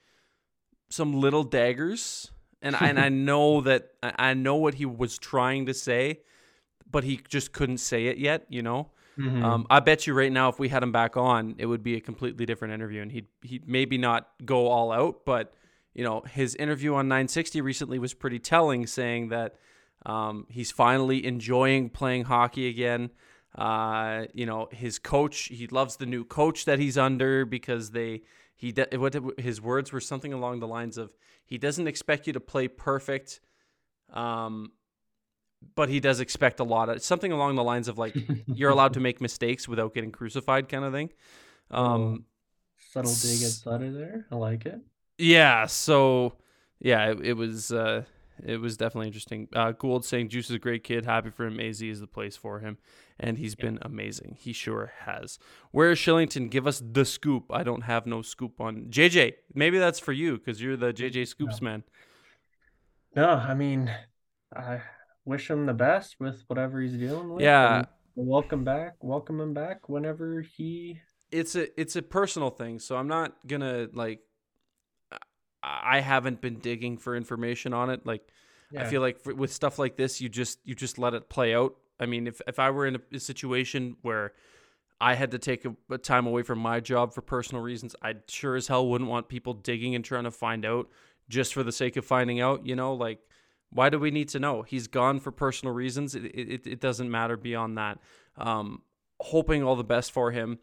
some 0.88 1.12
little 1.12 1.44
daggers, 1.44 2.30
and 2.62 2.74
I, 2.76 2.88
and 2.88 2.98
I 2.98 3.08
know 3.10 3.60
that 3.62 3.90
I 4.02 4.34
know 4.34 4.56
what 4.56 4.74
he 4.74 4.86
was 4.86 5.18
trying 5.18 5.66
to 5.66 5.74
say, 5.74 6.20
but 6.90 7.04
he 7.04 7.20
just 7.28 7.52
couldn't 7.52 7.78
say 7.78 8.06
it 8.06 8.18
yet. 8.18 8.46
You 8.48 8.62
know. 8.62 8.90
Mm-hmm. 9.18 9.44
Um, 9.44 9.66
I 9.68 9.80
bet 9.80 10.06
you 10.06 10.14
right 10.14 10.30
now, 10.30 10.48
if 10.48 10.60
we 10.60 10.68
had 10.68 10.80
him 10.80 10.92
back 10.92 11.16
on, 11.16 11.56
it 11.58 11.66
would 11.66 11.82
be 11.82 11.96
a 11.96 12.00
completely 12.00 12.46
different 12.46 12.72
interview, 12.72 13.02
and 13.02 13.10
he'd 13.10 13.26
he'd 13.42 13.68
maybe 13.68 13.98
not 13.98 14.28
go 14.44 14.68
all 14.68 14.92
out, 14.92 15.24
but 15.26 15.52
you 15.98 16.04
know, 16.04 16.20
his 16.20 16.54
interview 16.54 16.94
on 16.94 17.08
960 17.08 17.60
recently 17.60 17.98
was 17.98 18.14
pretty 18.14 18.38
telling, 18.38 18.86
saying 18.86 19.30
that 19.30 19.56
um, 20.06 20.46
he's 20.48 20.70
finally 20.70 21.26
enjoying 21.26 21.90
playing 21.90 22.22
hockey 22.22 22.68
again. 22.68 23.10
Uh, 23.52 24.26
you 24.32 24.46
know, 24.46 24.68
his 24.70 25.00
coach, 25.00 25.46
he 25.46 25.66
loves 25.66 25.96
the 25.96 26.06
new 26.06 26.24
coach 26.24 26.66
that 26.66 26.78
he's 26.78 26.96
under 26.96 27.44
because 27.44 27.90
they 27.90 28.22
he 28.54 28.72
what 28.92 29.16
his 29.38 29.60
words 29.60 29.90
were 29.90 30.00
something 30.00 30.32
along 30.32 30.60
the 30.60 30.68
lines 30.68 30.98
of 30.98 31.12
he 31.44 31.58
doesn't 31.58 31.88
expect 31.88 32.28
you 32.28 32.32
to 32.32 32.40
play 32.40 32.68
perfect, 32.68 33.40
um, 34.12 34.70
but 35.74 35.88
he 35.88 35.98
does 35.98 36.20
expect 36.20 36.60
a 36.60 36.64
lot 36.64 36.88
of 36.88 37.02
something 37.02 37.32
along 37.32 37.56
the 37.56 37.64
lines 37.64 37.88
of 37.88 37.98
like 37.98 38.16
you're 38.46 38.70
allowed 38.70 38.92
to 38.92 39.00
make 39.00 39.20
mistakes 39.20 39.66
without 39.66 39.94
getting 39.94 40.12
crucified, 40.12 40.68
kind 40.68 40.84
of 40.84 40.92
thing. 40.92 41.10
Um, 41.72 41.84
oh, 41.84 42.18
subtle 42.92 43.10
dig 43.14 43.42
at 43.42 43.50
Sutter 43.50 43.90
there. 43.90 44.26
I 44.30 44.36
like 44.36 44.64
it. 44.64 44.80
Yeah. 45.18 45.66
So 45.66 46.34
yeah, 46.80 47.10
it, 47.10 47.20
it 47.20 47.32
was. 47.34 47.72
Uh, 47.72 48.04
it 48.44 48.60
was 48.60 48.76
definitely 48.76 49.08
interesting. 49.08 49.48
Uh, 49.54 49.72
Gould 49.72 50.04
saying 50.04 50.28
Juice 50.28 50.48
is 50.48 50.56
a 50.56 50.58
great 50.58 50.84
kid. 50.84 51.04
Happy 51.04 51.30
for 51.30 51.46
him. 51.46 51.58
AZ 51.58 51.82
is 51.82 52.00
the 52.00 52.06
place 52.06 52.36
for 52.36 52.60
him. 52.60 52.78
And 53.18 53.38
he's 53.38 53.54
been 53.54 53.78
amazing. 53.82 54.36
He 54.38 54.52
sure 54.52 54.92
has. 55.00 55.38
Where 55.72 55.90
is 55.90 55.98
Kylington? 55.98 56.50
Give 56.50 56.66
us 56.66 56.80
the 56.84 57.04
scoop. 57.04 57.46
I 57.50 57.64
don't 57.64 57.82
have 57.82 58.06
no 58.06 58.22
scoop 58.22 58.60
on 58.60 58.86
JJ. 58.90 59.34
Maybe 59.54 59.78
that's 59.78 59.98
for 59.98 60.12
you 60.12 60.38
because 60.38 60.62
you're 60.62 60.76
the 60.76 60.92
JJ 60.92 61.26
Scoops 61.26 61.60
no. 61.60 61.68
man. 61.68 61.84
No, 63.16 63.28
I 63.30 63.54
mean, 63.54 63.90
I 64.54 64.82
wish 65.24 65.50
him 65.50 65.66
the 65.66 65.74
best 65.74 66.16
with 66.20 66.44
whatever 66.46 66.80
he's 66.80 66.96
dealing 66.96 67.32
with. 67.32 67.42
Yeah. 67.42 67.86
Welcome 68.14 68.62
back. 68.64 68.94
Welcome 69.00 69.40
him 69.40 69.54
back 69.54 69.88
whenever 69.88 70.42
he. 70.42 71.00
It's 71.32 71.56
a 71.56 71.78
it's 71.78 71.96
a 71.96 72.02
personal 72.02 72.50
thing, 72.50 72.78
so 72.78 72.96
I'm 72.96 73.08
not 73.08 73.34
gonna 73.46 73.88
like 73.92 74.20
I 75.62 76.00
haven't 76.00 76.40
been 76.40 76.58
digging 76.58 76.98
for 76.98 77.16
information 77.16 77.72
on 77.72 77.90
it. 77.90 78.06
Like, 78.06 78.22
yeah. 78.70 78.82
I 78.82 78.86
feel 78.86 79.00
like 79.00 79.20
for, 79.20 79.34
with 79.34 79.52
stuff 79.52 79.78
like 79.78 79.96
this, 79.96 80.20
you 80.20 80.28
just 80.28 80.58
you 80.64 80.74
just 80.74 80.98
let 80.98 81.14
it 81.14 81.28
play 81.28 81.54
out. 81.54 81.76
I 81.98 82.06
mean, 82.06 82.26
if 82.26 82.40
if 82.46 82.58
I 82.58 82.70
were 82.70 82.86
in 82.86 82.96
a, 82.96 83.00
a 83.12 83.20
situation 83.20 83.96
where 84.02 84.32
I 85.00 85.14
had 85.14 85.30
to 85.32 85.38
take 85.38 85.64
a, 85.64 85.74
a, 85.90 85.98
time 85.98 86.26
away 86.26 86.42
from 86.42 86.58
my 86.58 86.80
job 86.80 87.14
for 87.14 87.22
personal 87.22 87.62
reasons, 87.62 87.96
I 88.02 88.14
sure 88.28 88.56
as 88.56 88.68
hell 88.68 88.86
wouldn't 88.86 89.10
want 89.10 89.28
people 89.28 89.54
digging 89.54 89.94
and 89.94 90.04
trying 90.04 90.24
to 90.24 90.30
find 90.30 90.66
out 90.66 90.88
just 91.28 91.54
for 91.54 91.62
the 91.62 91.72
sake 91.72 91.96
of 91.96 92.04
finding 92.04 92.40
out. 92.40 92.66
You 92.66 92.76
know, 92.76 92.94
like 92.94 93.20
why 93.70 93.90
do 93.90 93.98
we 93.98 94.10
need 94.10 94.28
to 94.30 94.38
know? 94.38 94.62
He's 94.62 94.86
gone 94.86 95.20
for 95.20 95.32
personal 95.32 95.74
reasons. 95.74 96.14
It 96.14 96.24
it, 96.26 96.66
it 96.66 96.80
doesn't 96.80 97.10
matter 97.10 97.36
beyond 97.36 97.78
that. 97.78 97.98
Um, 98.36 98.82
hoping 99.20 99.64
all 99.64 99.76
the 99.76 99.84
best 99.84 100.12
for 100.12 100.30
him 100.30 100.58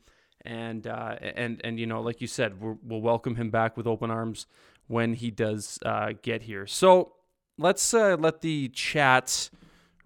and 0.45 0.86
uh, 0.86 1.15
and 1.21 1.60
and 1.63 1.79
you 1.79 1.88
know, 1.88 2.01
like 2.01 2.21
you 2.21 2.27
said, 2.27 2.62
we 2.62 2.75
will 2.84 3.01
welcome 3.01 3.36
him 3.36 3.49
back 3.49 3.75
with 3.75 3.88
open 3.88 4.12
arms 4.12 4.45
when 4.88 5.13
he 5.13 5.32
does 5.32 5.80
uh, 5.86 6.13
get 6.21 6.43
here. 6.43 6.67
So 6.67 7.13
let's 7.58 7.93
uh, 7.93 8.17
let 8.19 8.41
the 8.41 8.69
chat 8.69 9.50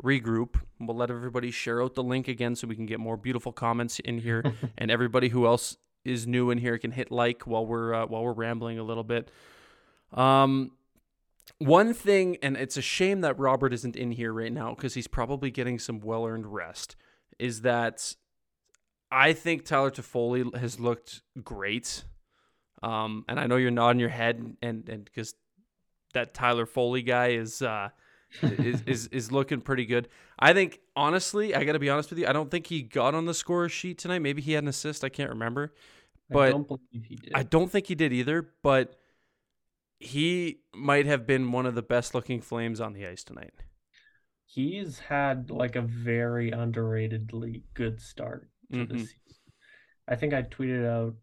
regroup. 0.02 0.56
We'll 0.80 0.98
let 0.98 1.12
everybody 1.12 1.52
share 1.52 1.82
out 1.82 1.96
the 1.96 2.04
link 2.04 2.28
again 2.28 2.56
so 2.56 2.68
we 2.68 2.76
can 2.76 2.86
get 2.86 3.00
more 3.00 3.18
beautiful 3.18 3.52
comments 3.52 4.00
in 4.00 4.20
here, 4.20 4.44
and 4.78 4.90
everybody 4.90 5.30
who 5.30 5.46
else 5.46 5.78
is 6.06 6.26
new 6.26 6.50
in 6.50 6.58
here 6.58 6.78
can 6.78 6.92
hit 6.92 7.12
like 7.12 7.46
while 7.46 7.66
we're 7.66 7.94
uh, 7.94 8.06
while 8.06 8.24
we're 8.24 8.34
rambling 8.34 8.80
a 8.80 8.84
little 8.84 9.04
bit. 9.04 9.32
Um, 10.14 10.72
one 11.58 11.94
thing, 11.94 12.38
and 12.42 12.56
it's 12.56 12.78
a 12.78 12.82
shame 12.82 13.22
that 13.22 13.38
Robert 13.38 13.74
isn't 13.74 13.96
in 13.96 14.12
here 14.12 14.32
right 14.32 14.52
now 14.52 14.74
because 14.74 14.94
he's 14.94 15.08
probably 15.08 15.52
getting 15.52 15.80
some 15.80 16.00
well 16.00 16.26
earned 16.26 16.54
rest. 16.54 16.96
Is 17.38 17.62
that 17.62 18.16
I 19.12 19.34
think 19.34 19.66
Tyler 19.66 19.92
Toffoli 19.92 20.56
has 20.56 20.80
looked 20.80 21.22
great 21.44 22.04
um, 22.82 23.26
and 23.28 23.40
I 23.40 23.48
know 23.48 23.58
you're 23.58 23.72
nodding 23.72 24.00
your 24.00 24.10
head, 24.10 24.56
and 24.62 24.88
and 24.90 25.06
because 25.06 25.34
that 26.14 26.34
Tyler 26.34 26.66
Toffoli 26.66 27.06
guy 27.06 27.30
is 27.30 27.62
uh, 27.62 27.90
is, 28.42 28.82
is 28.88 29.08
is 29.08 29.32
looking 29.32 29.62
pretty 29.62 29.86
good. 29.86 30.08
I 30.38 30.54
think 30.54 30.80
honestly, 30.96 31.56
I 31.56 31.64
got 31.64 31.74
to 31.74 31.80
be 31.80 31.90
honest 31.90 32.10
with 32.10 32.20
you. 32.20 32.28
I 32.28 32.34
don't 32.34 32.50
think 32.50 32.68
he 32.68 32.82
got 32.82 33.16
on 33.16 33.26
the 33.26 33.34
score 33.34 33.68
sheet 33.70 33.98
tonight. 33.98 34.20
Maybe 34.20 34.42
he 34.42 34.54
had 34.54 34.64
an 34.64 34.70
assist. 34.70 35.04
I 35.04 35.10
can't 35.10 35.30
remember, 35.30 35.74
but 36.30 36.50
I 36.50 36.52
don't 36.52 36.68
believe 36.68 37.06
he 37.08 37.16
did. 37.16 37.34
I 37.36 37.44
don't 37.44 37.72
think 37.72 37.88
he 37.88 37.96
did 37.96 38.14
either. 38.14 38.50
But 38.64 38.96
he 40.00 40.62
might 40.74 41.06
have 41.06 41.28
been 41.28 41.52
one 41.52 41.66
of 41.66 41.76
the 41.76 41.82
best 41.82 42.16
looking 42.16 42.42
Flames 42.42 42.80
on 42.80 42.94
the 42.94 43.06
ice 43.06 43.24
tonight. 43.24 43.54
He's 44.46 45.00
had 45.00 45.52
like 45.52 45.76
a 45.76 45.82
very 45.82 46.52
underratedly 46.52 47.64
good 47.74 48.02
start 48.02 48.50
to 48.72 48.78
mm-hmm. 48.78 48.94
the 48.94 49.00
season. 49.00 49.20
I 50.08 50.16
think 50.16 50.34
I 50.34 50.42
tweeted 50.42 50.88
out 50.88 51.16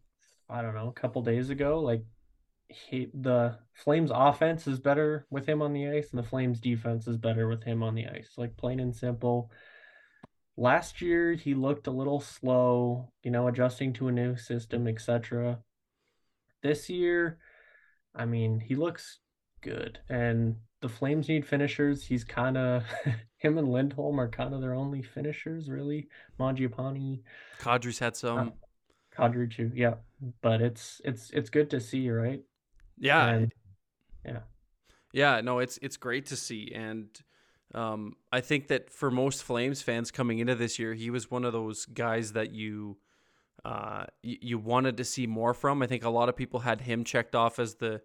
I 0.49 0.61
don't 0.61 0.75
know, 0.75 0.87
a 0.87 0.99
couple 0.99 1.21
days 1.21 1.49
ago. 1.49 1.79
Like 1.79 2.03
he 2.69 3.09
the 3.13 3.57
Flames 3.73 4.11
offense 4.13 4.67
is 4.67 4.79
better 4.79 5.25
with 5.29 5.47
him 5.47 5.61
on 5.61 5.73
the 5.73 5.87
ice, 5.87 6.11
and 6.11 6.19
the 6.19 6.27
Flames 6.27 6.59
defense 6.59 7.07
is 7.07 7.17
better 7.17 7.47
with 7.47 7.63
him 7.63 7.83
on 7.83 7.95
the 7.95 8.07
ice. 8.07 8.33
Like 8.37 8.57
plain 8.57 8.79
and 8.79 8.95
simple. 8.95 9.51
Last 10.55 11.01
year 11.01 11.33
he 11.33 11.53
looked 11.53 11.87
a 11.87 11.91
little 11.91 12.19
slow, 12.19 13.11
you 13.23 13.31
know, 13.31 13.47
adjusting 13.47 13.93
to 13.93 14.07
a 14.07 14.11
new 14.11 14.35
system, 14.35 14.87
etc. 14.87 15.59
This 16.63 16.89
year, 16.89 17.37
I 18.15 18.25
mean, 18.25 18.59
he 18.59 18.75
looks 18.75 19.19
good, 19.61 19.99
and 20.09 20.55
the 20.81 20.89
Flames 20.89 21.29
need 21.29 21.45
finishers. 21.45 22.03
He's 22.03 22.23
kind 22.23 22.57
of 22.57 22.83
him 23.37 23.57
and 23.57 23.71
Lindholm 23.71 24.19
are 24.19 24.29
kind 24.29 24.53
of 24.53 24.61
their 24.61 24.73
only 24.73 25.01
finishers, 25.01 25.69
really. 25.69 26.09
Mangiapane, 26.39 27.21
Kadri's 27.59 27.99
had 27.99 28.15
some. 28.15 28.37
Uh, 28.39 28.51
Kadri 29.17 29.53
too, 29.53 29.71
yeah 29.73 29.95
but 30.41 30.61
it's 30.61 31.01
it's 31.03 31.29
it's 31.31 31.49
good 31.49 31.69
to 31.71 31.79
see, 31.79 32.09
right? 32.09 32.41
Yeah, 32.97 33.27
and, 33.27 33.53
yeah, 34.25 34.39
yeah. 35.13 35.41
No, 35.41 35.59
it's 35.59 35.77
it's 35.81 35.97
great 35.97 36.25
to 36.27 36.35
see, 36.35 36.71
and 36.73 37.07
um, 37.73 38.15
I 38.31 38.41
think 38.41 38.67
that 38.67 38.89
for 38.89 39.11
most 39.11 39.43
Flames 39.43 39.81
fans 39.81 40.11
coming 40.11 40.39
into 40.39 40.55
this 40.55 40.79
year, 40.79 40.93
he 40.93 41.09
was 41.09 41.29
one 41.29 41.45
of 41.45 41.53
those 41.53 41.85
guys 41.85 42.33
that 42.33 42.51
you 42.51 42.97
uh, 43.63 44.05
you, 44.23 44.37
you 44.41 44.57
wanted 44.57 44.97
to 44.97 45.03
see 45.03 45.27
more 45.27 45.53
from. 45.53 45.81
I 45.81 45.87
think 45.87 46.03
a 46.03 46.09
lot 46.09 46.29
of 46.29 46.35
people 46.35 46.61
had 46.61 46.81
him 46.81 47.03
checked 47.03 47.35
off 47.35 47.59
as 47.59 47.75
the 47.75 48.01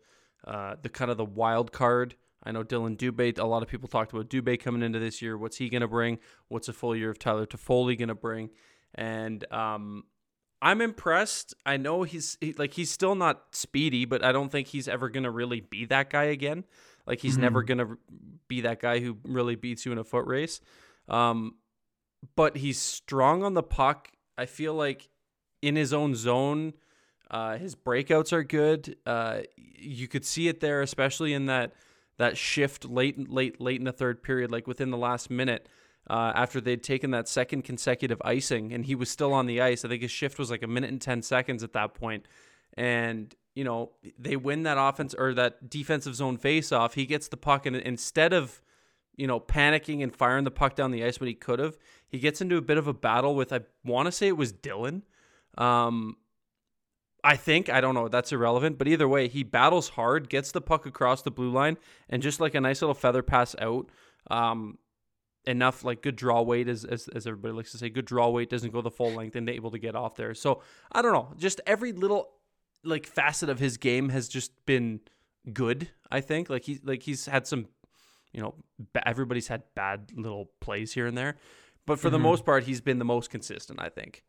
uh, 0.47 0.77
the 0.83 0.89
kind 0.89 1.11
of 1.11 1.17
the 1.17 1.25
wild 1.25 1.73
card. 1.73 2.17
I 2.45 2.51
know 2.51 2.65
Dillon 2.65 2.97
Dubé. 2.97 3.39
A 3.39 3.47
lot 3.47 3.63
of 3.63 3.69
people 3.69 3.89
talked 3.89 4.13
about 4.13 4.29
Dubé 4.29 4.59
coming 4.61 4.83
into 4.83 4.99
this 4.99 5.23
year. 5.23 5.39
What's 5.39 5.59
he 5.59 5.69
going 5.69 5.83
to 5.83 5.89
bring? 5.89 6.19
What's 6.49 6.69
a 6.69 6.73
full 6.73 6.97
year 6.97 7.11
of 7.11 7.19
Tyler 7.19 7.47
Toffoli 7.47 7.97
going 7.97 8.09
to 8.09 8.17
bring? 8.17 8.51
And 8.95 9.51
um, 9.53 10.05
I'm 10.63 10.81
impressed. 10.81 11.55
I 11.67 11.77
know 11.77 12.05
he's 12.05 12.39
he, 12.41 12.53
like 12.53 12.73
he's 12.73 12.91
still 12.91 13.17
not 13.17 13.43
speedy, 13.51 14.05
but 14.05 14.25
I 14.25 14.31
don't 14.31 14.51
think 14.51 14.69
he's 14.69 14.87
ever 14.87 15.11
gonna 15.11 15.31
really 15.31 15.61
be 15.61 15.87
that 15.87 16.09
guy 16.09 16.25
again. 16.25 16.65
Like 17.05 17.21
he's 17.21 17.33
mm-hmm. 17.35 17.43
never 17.43 17.63
gonna 17.65 17.97
be 18.47 18.61
that 18.61 18.81
guy 18.81 19.01
who 19.01 19.19
really 19.25 19.57
beats 19.57 19.85
you 19.85 19.91
in 19.91 19.99
a 19.99 20.05
foot 20.05 20.25
race. 20.25 20.61
Um, 21.09 21.57
but 22.37 22.57
he's 22.57 22.81
strong 22.81 23.43
on 23.43 23.55
the 23.55 23.63
puck. 23.63 24.09
I 24.39 24.47
feel 24.47 24.75
like 24.75 25.09
in 25.63 25.75
his 25.75 25.93
own 25.93 26.15
zone, 26.15 26.75
uh, 27.29 27.59
his 27.59 27.75
breakouts 27.75 28.33
are 28.33 28.45
good. 28.45 28.97
Uh, 29.05 29.41
you 29.57 30.07
could 30.07 30.25
see 30.25 30.47
it 30.47 30.61
there, 30.61 30.81
especially 30.81 31.33
in 31.33 31.47
that 31.47 31.73
that 32.19 32.37
shift 32.37 32.85
late, 32.85 33.29
late, 33.29 33.61
late 33.61 33.81
in 33.81 33.85
the 33.85 33.93
third 33.93 34.23
period, 34.23 34.53
like 34.53 34.69
within 34.69 34.91
the 34.91 34.97
last 34.97 35.29
minute. 35.29 35.69
Uh, 36.11 36.33
after 36.35 36.61
they'd 36.61 36.83
taken 36.83 37.13
that 37.13 37.29
second 37.29 37.63
consecutive 37.63 38.21
icing, 38.25 38.73
and 38.73 38.87
he 38.87 38.95
was 38.95 39.09
still 39.09 39.33
on 39.33 39.47
the 39.47 39.61
ice. 39.61 39.85
I 39.85 39.89
think 39.89 40.03
his 40.03 40.11
shift 40.11 40.39
was 40.39 40.51
like 40.51 40.63
a 40.63 40.67
minute 40.67 40.91
and 40.91 41.01
ten 41.01 41.23
seconds 41.23 41.63
at 41.63 41.73
that 41.75 41.95
point. 41.95 42.27
and 42.75 43.35
you 43.55 43.65
know 43.65 43.93
they 44.19 44.35
win 44.35 44.63
that 44.63 44.79
offense 44.79 45.15
or 45.15 45.35
that 45.35 45.69
defensive 45.71 46.15
zone 46.15 46.39
face 46.39 46.73
off. 46.73 46.95
He 46.95 47.07
gets 47.07 47.29
the 47.29 47.37
puck, 47.37 47.67
and 47.67 47.77
instead 47.77 48.33
of 48.33 48.61
you 49.17 49.27
know, 49.27 49.39
panicking 49.39 50.03
and 50.03 50.15
firing 50.15 50.45
the 50.45 50.51
puck 50.51 50.75
down 50.75 50.91
the 50.91 51.05
ice 51.05 51.21
when 51.21 51.29
he 51.29 51.35
could 51.35 51.59
have. 51.59 51.77
He 52.09 52.19
gets 52.19 52.41
into 52.41 52.57
a 52.57 52.63
bit 52.63 52.79
of 52.79 52.87
a 52.87 52.95
battle 52.95 53.35
with, 53.35 53.53
I 53.53 53.61
want 53.85 54.07
to 54.07 54.13
say 54.13 54.29
it 54.29 54.37
was 54.37 54.53
Dylan. 54.53 55.03
Um, 55.59 56.17
I 57.23 57.37
think, 57.37 57.69
I 57.69 57.81
don't 57.81 57.95
know, 57.95 58.09
that's 58.09 58.33
irrelevant, 58.33 58.79
but 58.79 58.89
either 58.89 59.07
way, 59.07 59.29
he 59.29 59.43
battles 59.45 59.91
hard, 59.91 60.29
gets 60.29 60.51
the 60.51 60.61
puck 60.61 60.87
across 60.87 61.23
the 61.23 61.31
blue 61.31 61.51
line, 61.51 61.77
and 62.09 62.23
just 62.23 62.41
like 62.41 62.55
a 62.55 62.61
nice 62.61 62.83
little 62.83 62.95
feather 62.95 63.23
pass 63.23 63.55
out, 63.61 63.89
um, 64.31 64.79
enough 65.47 65.85
like 65.85 66.03
good 66.03 66.17
draw 66.17 66.41
weight 66.41 66.69
as, 66.69 66.85
as 66.85 67.09
as 67.09 67.27
everybody 67.27 67.53
likes 67.53 67.73
to 67.73 67.79
say 67.79 67.89
good 67.89 68.05
draw 68.05 68.29
weight 68.29 68.49
doesn't 68.49 68.73
go 68.73 68.81
the 68.81 68.91
full 68.91 69.11
length 69.11 69.35
and 69.35 69.49
able 69.51 69.73
to 69.73 69.79
get 69.79 69.97
off 69.97 70.15
there 70.15 70.35
so 70.35 70.63
i 70.93 71.03
don't 71.03 71.13
know 71.13 71.33
just 71.37 71.61
every 71.67 71.93
little 71.93 72.31
like 72.85 73.07
facet 73.07 73.49
of 73.49 73.59
his 73.59 73.77
game 73.77 74.09
has 74.11 74.29
just 74.29 74.53
been 74.67 75.01
good 75.53 75.89
i 76.13 76.21
think 76.21 76.49
like 76.49 76.65
he 76.65 76.79
like 76.85 77.03
he's 77.03 77.27
had 77.27 77.47
some 77.47 77.67
you 78.33 78.41
know, 78.41 78.55
everybody's 79.05 79.49
had 79.49 79.63
bad 79.75 80.11
little 80.17 80.51
plays 80.61 80.93
here 80.93 81.07
and 81.07 81.17
there, 81.17 81.37
but 81.87 81.99
for 81.99 82.09
mm-hmm. 82.09 82.15
the 82.15 82.19
most 82.19 82.45
part, 82.45 82.65
he's 82.65 82.81
been 82.81 82.99
the 82.99 83.05
most 83.05 83.31
consistent. 83.31 83.81
I 83.81 83.89
think. 83.89 84.25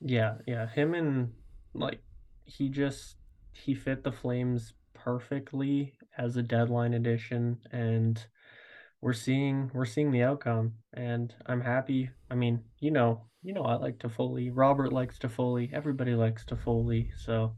Yeah, 0.00 0.34
yeah, 0.46 0.68
him 0.68 0.94
and 0.94 1.32
like 1.74 2.00
he 2.44 2.68
just 2.68 3.16
he 3.52 3.74
fit 3.74 4.04
the 4.04 4.12
Flames 4.12 4.74
perfectly 4.94 5.94
as 6.16 6.36
a 6.36 6.42
deadline 6.42 6.94
addition, 6.94 7.58
and 7.72 8.24
we're 9.02 9.12
seeing 9.12 9.70
we're 9.74 9.84
seeing 9.84 10.12
the 10.12 10.22
outcome, 10.22 10.74
and 10.94 11.34
I'm 11.46 11.60
happy. 11.60 12.10
I 12.30 12.36
mean, 12.36 12.62
you 12.78 12.92
know, 12.92 13.22
you 13.42 13.52
know, 13.52 13.64
I 13.64 13.74
like 13.74 13.98
Toffoli. 13.98 14.50
Robert 14.54 14.92
likes 14.92 15.18
Toffoli. 15.18 15.72
Everybody 15.74 16.14
likes 16.14 16.44
Toffoli. 16.44 17.10
So, 17.18 17.56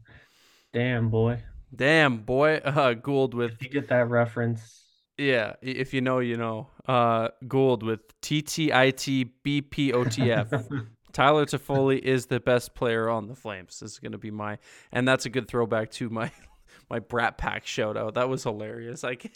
damn 0.73 1.09
boy. 1.09 1.43
Damn 1.73 2.17
boy. 2.17 2.61
Uh, 2.65 2.93
Gould 2.93 3.35
with. 3.35 3.53
If 3.53 3.63
you 3.63 3.69
get 3.69 3.87
that 3.89 4.09
reference, 4.09 4.83
yeah, 5.17 5.53
if 5.61 5.93
you 5.93 6.01
know, 6.01 6.19
you 6.19 6.35
know. 6.35 6.67
Uh, 6.87 7.29
Gould 7.47 7.83
with 7.83 8.01
T 8.21 8.41
T 8.41 8.73
I 8.73 8.91
T 8.91 9.23
B 9.43 9.61
P 9.61 9.93
O 9.93 10.03
T 10.03 10.31
F. 10.31 10.51
Tyler 11.13 11.45
Toffoli 11.45 11.99
is 11.99 12.25
the 12.25 12.41
best 12.41 12.75
player 12.75 13.09
on 13.09 13.27
the 13.27 13.35
Flames. 13.35 13.79
This 13.79 13.93
is 13.93 13.99
going 13.99 14.11
to 14.11 14.17
be 14.17 14.31
my, 14.31 14.57
and 14.91 15.07
that's 15.07 15.25
a 15.25 15.29
good 15.29 15.47
throwback 15.47 15.91
to 15.91 16.09
my 16.09 16.31
my 16.89 16.99
Brat 16.99 17.37
Pack 17.37 17.65
shout 17.65 17.95
out. 17.97 18.15
That 18.15 18.29
was 18.29 18.43
hilarious. 18.43 19.03
Like 19.03 19.31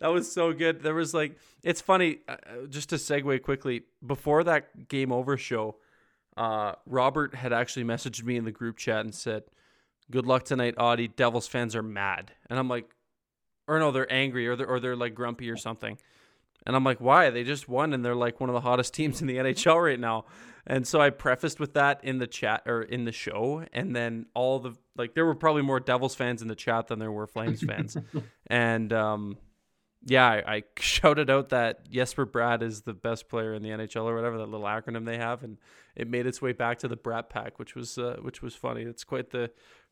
that 0.00 0.08
was 0.08 0.30
so 0.30 0.52
good. 0.52 0.82
There 0.82 0.94
was 0.94 1.14
like, 1.14 1.36
it's 1.62 1.80
funny. 1.80 2.18
Uh, 2.28 2.32
uh, 2.32 2.66
just 2.68 2.88
to 2.90 2.96
segue 2.96 3.42
quickly, 3.42 3.82
before 4.04 4.44
that 4.44 4.88
game 4.88 5.12
over 5.12 5.36
show, 5.36 5.76
uh, 6.36 6.72
Robert 6.86 7.34
had 7.34 7.52
actually 7.52 7.84
messaged 7.84 8.22
me 8.22 8.36
in 8.36 8.44
the 8.44 8.52
group 8.52 8.76
chat 8.76 9.00
and 9.00 9.14
said, 9.14 9.44
"Good 10.10 10.26
luck 10.26 10.44
tonight, 10.44 10.76
Auddie. 10.76 11.14
Devils 11.14 11.46
fans 11.46 11.76
are 11.76 11.82
mad," 11.82 12.32
and 12.48 12.58
I'm 12.58 12.68
like, 12.68 12.86
or 13.68 13.78
no, 13.78 13.90
they're 13.90 14.12
angry 14.12 14.46
or 14.48 14.56
they're 14.56 14.66
or 14.66 14.80
they're 14.80 14.96
like 14.96 15.14
grumpy 15.14 15.50
or 15.50 15.56
something. 15.56 15.98
And 16.64 16.76
I'm 16.76 16.84
like, 16.84 17.00
why? 17.00 17.30
They 17.30 17.42
just 17.42 17.68
won 17.68 17.92
and 17.92 18.04
they're 18.04 18.14
like 18.14 18.40
one 18.40 18.48
of 18.48 18.54
the 18.54 18.60
hottest 18.60 18.94
teams 18.94 19.20
in 19.20 19.26
the 19.26 19.36
NHL 19.36 19.82
right 19.82 19.98
now. 19.98 20.26
And 20.66 20.86
so 20.86 21.00
I 21.00 21.10
prefaced 21.10 21.58
with 21.58 21.74
that 21.74 22.04
in 22.04 22.18
the 22.18 22.26
chat 22.26 22.62
or 22.66 22.82
in 22.82 23.04
the 23.04 23.10
show, 23.10 23.64
and 23.72 23.96
then 23.96 24.26
all 24.32 24.60
the 24.60 24.74
like 24.96 25.14
there 25.14 25.26
were 25.26 25.34
probably 25.34 25.62
more 25.62 25.80
Devils 25.80 26.14
fans 26.14 26.40
in 26.40 26.46
the 26.46 26.54
chat 26.54 26.86
than 26.86 27.00
there 27.00 27.10
were 27.10 27.26
Flames 27.26 27.62
fans. 27.62 27.96
and 28.46 28.92
um 28.92 29.38
yeah, 30.04 30.26
I, 30.26 30.54
I, 30.56 30.62
shouted 30.78 31.30
out 31.30 31.50
that 31.50 31.88
Jesper 31.90 32.26
Bratt 32.26 32.62
is 32.62 32.82
the 32.82 32.94
best 32.94 33.28
player 33.28 33.54
in 33.54 33.62
the 33.62 33.70
NHL 33.70 34.04
or 34.04 34.14
whatever 34.14 34.38
that 34.38 34.48
little 34.48 34.66
acronym 34.66 35.04
they 35.04 35.18
have, 35.18 35.42
and 35.42 35.58
it 35.96 36.08
made 36.08 36.26
its 36.26 36.42
way 36.42 36.52
back 36.52 36.78
to 36.80 36.88
the 36.88 36.96
Brat 36.96 37.30
Pack, 37.30 37.58
which 37.58 37.74
was 37.74 37.98
uh, 37.98 38.16
which 38.22 38.42
was 38.42 38.54
funny. 38.54 38.82
It's 38.82 39.04
quite 39.04 39.30
the 39.30 39.50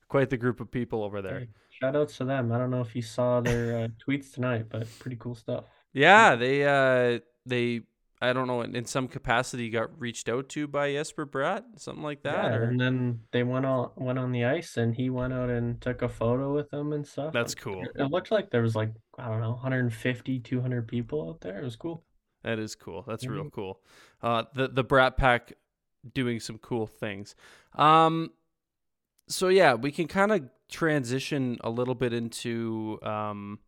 quite 0.08 0.30
the 0.30 0.36
group 0.36 0.60
of 0.60 0.70
people 0.70 1.02
over 1.02 1.22
there. 1.22 1.46
Shout 1.70 1.96
outs 1.96 2.16
to 2.18 2.24
them. 2.24 2.52
I 2.52 2.58
don't 2.58 2.70
know 2.70 2.80
if 2.80 2.94
you 2.94 3.02
saw 3.02 3.40
their 3.40 3.84
uh, 3.84 3.88
tweets 4.06 4.32
tonight, 4.32 4.66
but 4.68 4.86
pretty 4.98 5.16
cool 5.16 5.34
stuff. 5.34 5.64
Yeah, 5.92 6.36
they 6.36 6.64
uh 6.64 7.20
they 7.46 7.82
I 8.20 8.32
don't 8.32 8.46
know 8.46 8.60
in 8.60 8.84
some 8.84 9.08
capacity 9.08 9.70
got 9.70 9.98
reached 9.98 10.28
out 10.28 10.48
to 10.50 10.66
by 10.66 10.92
Jesper 10.92 11.26
Bratt, 11.26 11.62
something 11.76 12.02
like 12.02 12.22
that. 12.24 12.44
Yeah, 12.44 12.56
or... 12.56 12.62
and 12.64 12.80
then 12.80 13.20
they 13.32 13.42
went 13.42 13.64
on 13.66 13.90
went 13.96 14.18
on 14.18 14.32
the 14.32 14.44
ice 14.44 14.76
and 14.76 14.94
he 14.94 15.08
went 15.08 15.32
out 15.32 15.48
and 15.48 15.80
took 15.80 16.02
a 16.02 16.08
photo 16.08 16.54
with 16.54 16.70
them 16.70 16.92
and 16.92 17.06
stuff. 17.06 17.32
That's 17.32 17.54
cool. 17.54 17.82
It 17.94 18.10
looked 18.10 18.30
like 18.30 18.50
there 18.50 18.62
was 18.62 18.76
like 18.76 18.90
I 19.18 19.28
don't 19.28 19.40
know 19.40 19.52
150 19.52 20.40
200 20.40 20.88
people 20.88 21.30
out 21.30 21.40
there. 21.40 21.58
It 21.58 21.64
was 21.64 21.76
cool. 21.76 22.04
That 22.42 22.58
is 22.58 22.74
cool. 22.74 23.04
That's 23.06 23.24
mm-hmm. 23.24 23.34
real 23.34 23.50
cool. 23.50 23.80
Uh 24.22 24.44
the 24.54 24.68
the 24.68 24.84
Brat 24.84 25.16
Pack 25.16 25.54
doing 26.12 26.40
some 26.40 26.58
cool 26.58 26.86
things. 26.86 27.34
Um 27.74 28.30
so 29.30 29.48
yeah, 29.48 29.74
we 29.74 29.92
can 29.92 30.08
kind 30.08 30.32
of 30.32 30.42
transition 30.70 31.58
a 31.62 31.70
little 31.70 31.94
bit 31.94 32.12
into 32.12 32.98
um, 33.02 33.60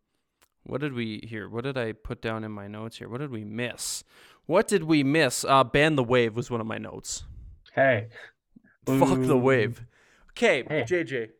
what 0.64 0.80
did 0.80 0.92
we 0.92 1.20
here? 1.28 1.48
What 1.48 1.64
did 1.64 1.78
I 1.78 1.92
put 1.92 2.20
down 2.20 2.44
in 2.44 2.52
my 2.52 2.68
notes 2.68 2.98
here? 2.98 3.08
What 3.08 3.20
did 3.20 3.30
we 3.30 3.44
miss? 3.44 4.04
What 4.52 4.68
did 4.68 4.84
we 4.84 5.02
miss? 5.02 5.46
Uh, 5.48 5.64
ban 5.64 5.96
the 5.96 6.04
wave 6.04 6.36
was 6.36 6.50
one 6.50 6.60
of 6.60 6.66
my 6.66 6.76
notes. 6.76 7.24
Hey, 7.74 8.08
fuck 8.84 9.22
the 9.22 9.38
wave. 9.38 9.86
Okay, 10.32 10.62
hey. 10.68 10.84
JJ. 10.86 11.30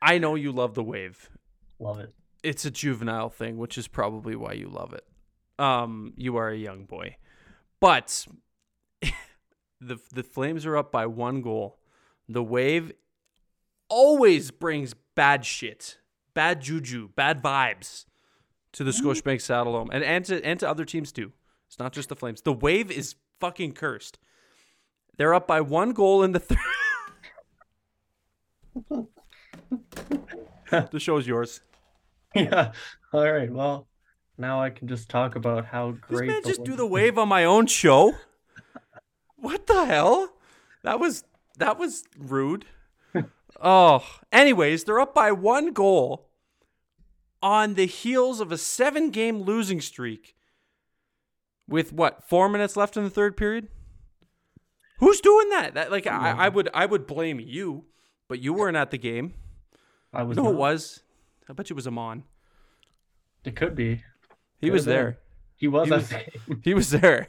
I 0.00 0.18
know 0.18 0.36
you 0.36 0.52
love 0.52 0.74
the 0.74 0.84
wave. 0.84 1.28
Love 1.80 1.98
it. 1.98 2.14
It's 2.44 2.64
a 2.64 2.70
juvenile 2.70 3.30
thing, 3.30 3.58
which 3.58 3.76
is 3.76 3.88
probably 3.88 4.36
why 4.36 4.52
you 4.52 4.68
love 4.68 4.92
it. 4.92 5.04
Um, 5.58 6.12
you 6.16 6.36
are 6.36 6.50
a 6.50 6.56
young 6.56 6.84
boy, 6.84 7.16
but 7.80 8.28
the 9.80 9.98
the 10.14 10.22
Flames 10.22 10.66
are 10.66 10.76
up 10.76 10.92
by 10.92 11.06
one 11.06 11.42
goal. 11.42 11.80
The 12.28 12.44
wave 12.44 12.92
always 13.88 14.52
brings 14.52 14.94
bad 15.16 15.44
shit, 15.44 15.98
bad 16.32 16.60
juju, 16.60 17.08
bad 17.16 17.42
vibes 17.42 18.04
to 18.74 18.84
the 18.84 18.92
mm-hmm. 18.92 19.08
Scotiabank 19.08 19.38
Saddledome 19.38 19.88
and, 19.90 20.04
and, 20.04 20.24
to, 20.26 20.44
and 20.44 20.60
to 20.60 20.70
other 20.70 20.84
teams 20.84 21.10
too. 21.10 21.32
It's 21.68 21.78
not 21.78 21.92
just 21.92 22.08
the 22.08 22.16
Flames. 22.16 22.42
The 22.42 22.52
Wave 22.52 22.90
is 22.90 23.16
fucking 23.40 23.72
cursed. 23.72 24.18
They're 25.16 25.34
up 25.34 25.46
by 25.46 25.60
one 25.60 25.92
goal 25.92 26.22
in 26.22 26.32
the 26.32 26.40
third. 26.40 26.58
the 30.70 31.00
show's 31.00 31.26
yours. 31.26 31.60
Yeah. 32.34 32.72
All 33.12 33.32
right. 33.32 33.50
Well, 33.50 33.86
now 34.38 34.60
I 34.60 34.70
can 34.70 34.88
just 34.88 35.08
talk 35.08 35.36
about 35.36 35.66
how 35.66 35.92
great. 35.92 36.26
This 36.26 36.34
man 36.34 36.42
just 36.44 36.64
do 36.64 36.76
the 36.76 36.86
wave 36.86 37.18
on 37.18 37.28
my 37.28 37.44
own 37.44 37.66
show. 37.66 38.14
what 39.36 39.66
the 39.66 39.86
hell? 39.86 40.32
That 40.82 41.00
was 41.00 41.24
that 41.58 41.78
was 41.78 42.04
rude. 42.18 42.66
Oh, 43.58 44.04
anyways, 44.30 44.84
they're 44.84 45.00
up 45.00 45.14
by 45.14 45.32
one 45.32 45.72
goal 45.72 46.28
on 47.42 47.72
the 47.72 47.86
heels 47.86 48.38
of 48.38 48.52
a 48.52 48.58
seven 48.58 49.08
game 49.08 49.40
losing 49.40 49.80
streak 49.80 50.35
with 51.68 51.92
what, 51.92 52.28
four 52.28 52.48
minutes 52.48 52.76
left 52.76 52.96
in 52.96 53.04
the 53.04 53.10
third 53.10 53.36
period? 53.36 53.68
Who's 54.98 55.20
doing 55.20 55.50
that? 55.50 55.74
That 55.74 55.90
like 55.90 56.06
I, 56.06 56.32
I 56.32 56.48
would 56.48 56.70
I 56.72 56.86
would 56.86 57.06
blame 57.06 57.38
you, 57.38 57.84
but 58.28 58.40
you 58.40 58.54
weren't 58.54 58.76
at 58.76 58.90
the 58.90 58.98
game. 58.98 59.34
I 60.12 60.22
was. 60.22 60.36
No, 60.36 60.44
not. 60.44 60.52
it 60.52 60.56
was. 60.56 61.02
I 61.48 61.52
bet 61.52 61.68
you 61.68 61.74
it 61.74 61.76
was 61.76 61.86
Amon. 61.86 62.24
It 63.44 63.56
could 63.56 63.74
be. 63.74 64.02
He 64.58 64.70
was 64.70 64.84
there. 64.86 65.18
He 65.56 65.68
was, 65.68 65.88
he 65.88 65.94
was, 65.94 66.14
he 66.64 66.74
was 66.74 66.90
there. 66.90 67.28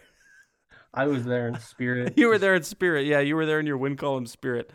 I 0.93 1.07
was 1.07 1.25
there 1.25 1.47
in 1.49 1.59
spirit. 1.59 2.13
you 2.17 2.27
were 2.27 2.37
there 2.37 2.55
in 2.55 2.63
spirit. 2.63 3.05
Yeah, 3.05 3.19
you 3.19 3.35
were 3.35 3.45
there 3.45 3.59
in 3.59 3.67
your 3.67 3.77
win 3.77 3.97
column 3.97 4.25
spirit. 4.25 4.71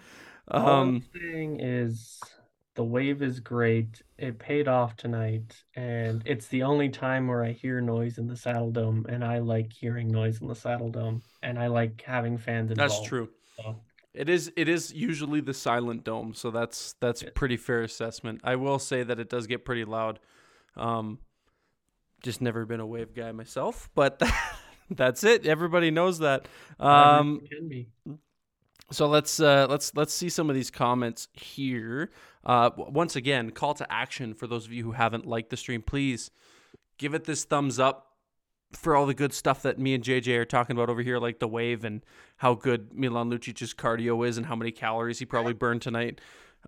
Um, 0.49 0.65
All 0.65 0.83
I'm 0.83 1.05
saying 1.15 1.61
is 1.61 2.21
the 2.75 2.85
wave 2.85 3.23
is 3.23 3.41
great. 3.41 4.03
It 4.19 4.39
paid 4.39 4.69
off 4.69 4.97
tonight, 4.97 5.63
and 5.77 6.23
it's 6.25 6.49
the 6.49 6.63
only 6.63 6.89
time 6.89 7.29
where 7.29 7.45
I 7.45 7.53
hear 7.53 7.81
noise 7.81 8.19
in 8.19 8.27
the 8.27 8.35
Saddledome, 8.35 9.07
and 9.09 9.25
I 9.25 9.39
like 9.39 9.73
hearing 9.73 10.09
noise 10.09 10.41
in 10.41 10.49
the 10.49 10.55
Saddledome, 10.55 11.23
and 11.43 11.59
I 11.59 11.67
like 11.67 12.03
having 12.07 12.39
fans 12.39 12.71
involved. 12.71 12.93
That's 12.93 13.07
true. 13.07 13.29
So. 13.57 13.77
It 14.15 14.29
is 14.29 14.53
it 14.57 14.69
is 14.69 14.93
usually 14.93 15.41
the 15.41 15.55
silent 15.55 16.05
dome, 16.05 16.35
so 16.35 16.51
that's 16.51 16.95
that's 17.01 17.25
pretty 17.35 17.57
fair 17.57 17.83
assessment. 17.83 18.43
I 18.45 18.57
will 18.57 18.79
say 18.79 19.03
that 19.03 19.19
it 19.19 19.31
does 19.31 19.47
get 19.47 19.65
pretty 19.65 19.87
loud. 19.87 20.19
Um, 20.77 21.19
just 22.23 22.43
never 22.43 22.67
been 22.67 22.81
a 22.81 22.87
wave 22.87 23.15
guy 23.15 23.33
myself, 23.33 23.89
but 23.95 24.21
that's 24.91 25.25
it. 25.25 25.47
Everybody 25.47 25.91
knows 25.91 26.19
that. 26.19 26.47
Um, 26.79 27.41
can 27.51 27.69
be. 27.69 27.89
So 28.91 29.07
let's 29.09 29.41
uh, 29.41 29.67
let's 29.71 29.95
let's 29.95 30.13
see 30.13 30.29
some 30.29 30.51
of 30.51 30.57
these 30.57 30.71
comments 30.71 31.29
here. 31.33 32.11
Uh, 32.45 32.71
once 32.77 33.15
again, 33.17 33.51
call 33.51 33.75
to 33.75 33.93
action 33.93 34.35
for 34.35 34.47
those 34.47 34.67
of 34.67 34.73
you 34.73 34.85
who 34.85 34.93
haven't 34.93 35.27
liked 35.27 35.51
the 35.51 35.57
stream. 35.57 35.83
Please 35.83 36.31
give 36.99 37.15
it 37.15 37.25
this 37.25 37.45
thumbs 37.45 37.79
up 37.79 38.13
for 38.73 38.97
all 38.97 39.07
the 39.07 39.15
good 39.15 39.33
stuff 39.33 39.63
that 39.63 39.79
me 39.79 39.95
and 39.95 40.03
JJ 40.03 40.39
are 40.39 40.45
talking 40.45 40.75
about 40.75 40.89
over 40.89 41.03
here, 41.03 41.19
like 41.19 41.39
the 41.39 41.49
wave 41.49 41.85
and 41.85 42.03
how 42.39 42.55
good 42.55 42.93
Milan 42.95 43.29
Lucic's 43.29 43.75
cardio 43.75 44.27
is 44.27 44.39
and 44.39 44.47
how 44.47 44.57
many 44.57 44.71
calories 44.71 45.19
he 45.19 45.27
probably 45.27 45.53
burned 45.53 45.83
tonight. 45.83 46.21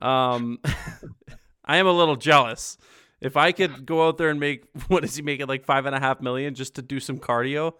Um, 0.02 0.58
I 1.64 1.78
am 1.78 1.86
a 1.86 1.92
little 1.92 2.16
jealous. 2.16 2.76
If 3.20 3.36
I 3.36 3.52
could 3.52 3.86
go 3.86 4.06
out 4.06 4.18
there 4.18 4.28
and 4.28 4.38
make 4.38 4.64
what 4.88 5.04
is 5.04 5.16
he 5.16 5.22
making 5.22 5.46
like 5.46 5.64
five 5.64 5.86
and 5.86 5.94
a 5.94 6.00
half 6.00 6.20
million 6.20 6.54
just 6.54 6.74
to 6.74 6.82
do 6.82 7.00
some 7.00 7.18
cardio, 7.18 7.74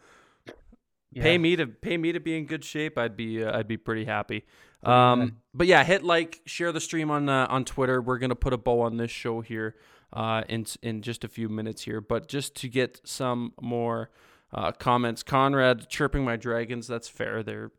yeah. 1.12 1.22
pay 1.22 1.38
me 1.38 1.56
to 1.56 1.66
pay 1.66 1.96
me 1.96 2.12
to 2.12 2.20
be 2.20 2.36
in 2.36 2.46
good 2.46 2.64
shape, 2.64 2.96
I'd 2.98 3.16
be 3.16 3.44
uh, 3.44 3.58
I'd 3.58 3.68
be 3.68 3.76
pretty 3.76 4.04
happy. 4.04 4.44
Um, 4.86 5.38
but 5.52 5.66
yeah, 5.66 5.84
hit 5.84 6.02
like, 6.02 6.40
share 6.46 6.72
the 6.72 6.80
stream 6.80 7.10
on 7.10 7.28
uh, 7.28 7.46
on 7.48 7.64
Twitter. 7.64 8.00
We're 8.00 8.18
gonna 8.18 8.34
put 8.34 8.52
a 8.52 8.58
bow 8.58 8.80
on 8.80 8.96
this 8.96 9.10
show 9.10 9.40
here 9.40 9.76
uh, 10.12 10.42
in 10.48 10.66
in 10.82 11.02
just 11.02 11.24
a 11.24 11.28
few 11.28 11.48
minutes 11.48 11.82
here. 11.82 12.00
But 12.00 12.28
just 12.28 12.54
to 12.56 12.68
get 12.68 13.00
some 13.04 13.52
more 13.60 14.10
uh, 14.52 14.72
comments, 14.72 15.22
Conrad 15.22 15.88
chirping 15.88 16.24
my 16.24 16.36
dragons. 16.36 16.86
That's 16.86 17.08
fair. 17.08 17.42
They're 17.42 17.72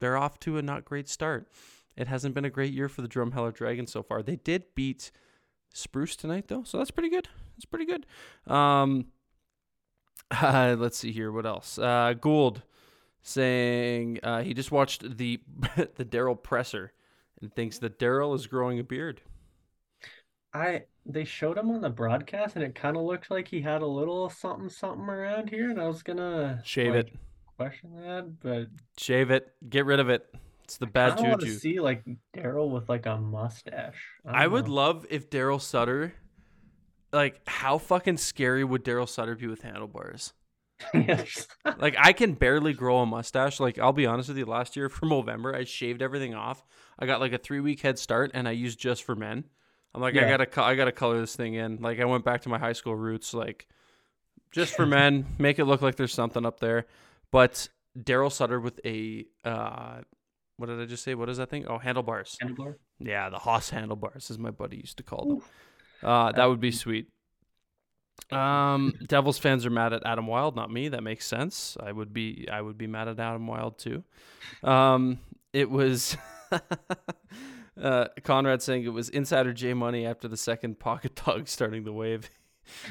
they're 0.00 0.16
off 0.16 0.38
to 0.40 0.58
a 0.58 0.62
not 0.62 0.84
great 0.84 1.08
start. 1.08 1.48
It 1.96 2.08
hasn't 2.08 2.34
been 2.34 2.44
a 2.44 2.50
great 2.50 2.72
year 2.72 2.88
for 2.88 3.02
the 3.02 3.08
Drumheller 3.08 3.52
Dragons 3.52 3.92
so 3.92 4.02
far. 4.02 4.22
They 4.22 4.36
did 4.36 4.64
beat 4.74 5.10
Spruce 5.74 6.16
tonight 6.16 6.48
though, 6.48 6.62
so 6.64 6.78
that's 6.78 6.90
pretty 6.90 7.10
good. 7.10 7.28
That's 7.56 7.66
pretty 7.66 7.84
good. 7.84 8.06
Um, 8.50 9.06
uh, 10.30 10.76
let's 10.78 10.98
see 10.98 11.12
here. 11.12 11.30
What 11.30 11.46
else? 11.46 11.78
Uh, 11.78 12.14
Gould 12.18 12.62
saying 13.22 14.20
uh, 14.22 14.42
he 14.42 14.54
just 14.54 14.72
watched 14.72 15.16
the 15.16 15.40
the 15.76 16.04
Daryl 16.04 16.40
presser 16.40 16.92
and 17.40 17.52
thinks 17.54 17.78
that 17.78 17.98
Daryl 17.98 18.34
is 18.34 18.46
growing 18.46 18.78
a 18.78 18.84
beard. 18.84 19.20
I 20.52 20.84
they 21.06 21.24
showed 21.24 21.58
him 21.58 21.70
on 21.70 21.80
the 21.80 21.90
broadcast 21.90 22.56
and 22.56 22.64
it 22.64 22.74
kind 22.74 22.96
of 22.96 23.02
looked 23.02 23.30
like 23.30 23.48
he 23.48 23.60
had 23.60 23.82
a 23.82 23.86
little 23.86 24.28
something 24.28 24.68
something 24.68 25.08
around 25.08 25.48
here 25.48 25.70
and 25.70 25.80
I 25.80 25.86
was 25.86 26.02
gonna 26.02 26.60
shave 26.64 26.94
like, 26.94 27.06
it. 27.08 27.14
Question 27.56 28.00
that, 28.00 28.40
but 28.40 28.68
shave 28.98 29.30
it. 29.30 29.52
Get 29.68 29.84
rid 29.86 30.00
of 30.00 30.08
it. 30.08 30.26
It's 30.70 30.76
the 30.76 30.86
bad 30.86 31.18
I 31.18 31.34
juju. 31.34 31.46
to 31.46 31.58
see 31.58 31.80
like 31.80 32.04
Daryl 32.32 32.70
with 32.70 32.88
like 32.88 33.06
a 33.06 33.16
mustache. 33.16 34.00
I, 34.24 34.44
I 34.44 34.46
would 34.46 34.68
love 34.68 35.04
if 35.10 35.28
Daryl 35.28 35.60
Sutter, 35.60 36.14
like, 37.12 37.40
how 37.48 37.78
fucking 37.78 38.18
scary 38.18 38.62
would 38.62 38.84
Daryl 38.84 39.08
Sutter 39.08 39.34
be 39.34 39.48
with 39.48 39.62
handlebars? 39.62 40.32
Yes. 40.94 41.46
like 41.78 41.94
I 41.98 42.12
can 42.12 42.34
barely 42.34 42.72
grow 42.72 42.98
a 42.98 43.06
mustache. 43.06 43.60
Like 43.60 43.78
I'll 43.78 43.92
be 43.92 44.06
honest 44.06 44.28
with 44.28 44.38
you, 44.38 44.46
last 44.46 44.76
year 44.76 44.88
for 44.88 45.06
November, 45.08 45.54
I 45.54 45.64
shaved 45.64 46.02
everything 46.02 46.34
off. 46.34 46.64
I 46.98 47.06
got 47.06 47.20
like 47.20 47.32
a 47.32 47.38
three 47.38 47.60
week 47.60 47.80
head 47.80 47.98
start, 47.98 48.30
and 48.34 48.46
I 48.48 48.52
used 48.52 48.78
just 48.78 49.04
for 49.04 49.14
men. 49.14 49.44
I'm 49.94 50.00
like, 50.00 50.14
yeah. 50.14 50.26
I 50.26 50.36
gotta, 50.36 50.62
I 50.62 50.74
gotta 50.74 50.92
color 50.92 51.20
this 51.20 51.34
thing 51.34 51.54
in. 51.54 51.78
Like, 51.80 52.00
I 52.00 52.04
went 52.04 52.24
back 52.24 52.42
to 52.42 52.48
my 52.48 52.58
high 52.58 52.74
school 52.74 52.94
roots, 52.94 53.34
like, 53.34 53.66
just 54.52 54.74
for 54.74 54.86
men, 54.86 55.26
make 55.38 55.58
it 55.58 55.64
look 55.64 55.82
like 55.82 55.96
there's 55.96 56.14
something 56.14 56.46
up 56.46 56.60
there. 56.60 56.86
But 57.30 57.68
Daryl 57.98 58.30
Sutter 58.30 58.60
with 58.60 58.80
a, 58.84 59.26
uh, 59.44 60.00
what 60.56 60.66
did 60.66 60.80
I 60.80 60.84
just 60.84 61.02
say? 61.02 61.14
What 61.14 61.28
is 61.28 61.38
that 61.38 61.50
thing? 61.50 61.66
Oh, 61.66 61.78
handlebars. 61.78 62.36
Handlebar. 62.42 62.76
Yeah, 62.98 63.30
the 63.30 63.38
Haas 63.38 63.70
handlebars, 63.70 64.30
as 64.30 64.38
my 64.38 64.50
buddy 64.50 64.76
used 64.76 64.98
to 64.98 65.02
call 65.02 65.26
them. 65.26 65.42
Uh, 66.02 66.32
that 66.32 66.46
would 66.46 66.60
be 66.60 66.70
sweet. 66.70 67.08
Um, 68.30 68.94
Devils 69.06 69.38
fans 69.38 69.66
are 69.66 69.70
mad 69.70 69.92
at 69.92 70.02
Adam 70.06 70.26
Wild, 70.26 70.56
not 70.56 70.70
me. 70.70 70.88
That 70.88 71.02
makes 71.02 71.26
sense. 71.26 71.76
I 71.80 71.92
would 71.92 72.12
be, 72.12 72.48
I 72.50 72.60
would 72.60 72.78
be 72.78 72.86
mad 72.86 73.08
at 73.08 73.18
Adam 73.18 73.46
Wild 73.46 73.78
too. 73.78 74.04
Um, 74.62 75.18
it 75.52 75.70
was. 75.70 76.16
Uh, 77.80 78.08
Conrad 78.24 78.60
saying 78.60 78.84
it 78.84 78.92
was 78.92 79.08
Insider 79.08 79.52
J 79.52 79.72
Money 79.72 80.04
after 80.04 80.28
the 80.28 80.36
second 80.36 80.78
pocket 80.78 81.20
dog 81.24 81.48
starting 81.48 81.84
the 81.84 81.92
wave. 81.92 82.28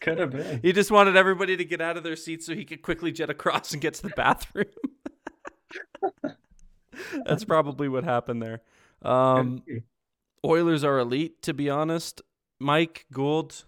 could 0.00 0.18
have 0.18 0.30
been. 0.30 0.60
He 0.60 0.72
just 0.72 0.90
wanted 0.90 1.16
everybody 1.16 1.56
to 1.56 1.64
get 1.64 1.80
out 1.80 1.96
of 1.96 2.02
their 2.02 2.16
seats 2.16 2.46
so 2.46 2.54
he 2.54 2.64
could 2.64 2.82
quickly 2.82 3.12
jet 3.12 3.30
across 3.30 3.72
and 3.72 3.80
get 3.80 3.94
to 3.94 4.02
the 4.02 4.10
bathroom. 4.10 4.66
That's 7.24 7.44
probably 7.44 7.88
what 7.88 8.04
happened 8.04 8.42
there. 8.42 8.60
Um, 9.02 9.62
Oilers 10.44 10.82
are 10.84 10.98
elite, 10.98 11.42
to 11.42 11.54
be 11.54 11.70
honest. 11.70 12.20
Mike 12.58 13.06
Gould, 13.12 13.64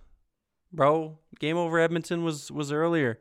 bro, 0.73 1.19
game 1.39 1.57
over 1.57 1.79
Edmonton 1.79 2.25
was 2.25 2.51
was 2.51 2.73
earlier. 2.73 3.21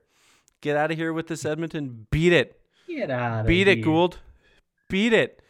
Get 0.62 0.76
out 0.76 0.92
of 0.92 0.98
here 0.98 1.14
with 1.14 1.28
this 1.28 1.46
Edmonton. 1.46 2.08
Beat 2.12 2.34
it. 2.34 2.60
Get 2.88 3.10
out. 3.10 3.46
Beat 3.46 3.68
it, 3.68 3.78
Gould. 3.78 4.20
Beat 4.90 5.14
it. 5.14 5.42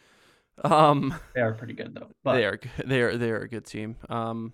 Um, 0.62 1.14
they 1.34 1.40
are 1.40 1.52
pretty 1.52 1.72
good 1.72 1.94
though. 1.94 2.10
But. 2.22 2.34
They 2.34 2.44
are 2.44 2.60
they 2.84 3.00
are 3.00 3.16
they 3.16 3.30
are 3.30 3.40
a 3.40 3.48
good 3.48 3.64
team. 3.64 3.96
Um, 4.08 4.52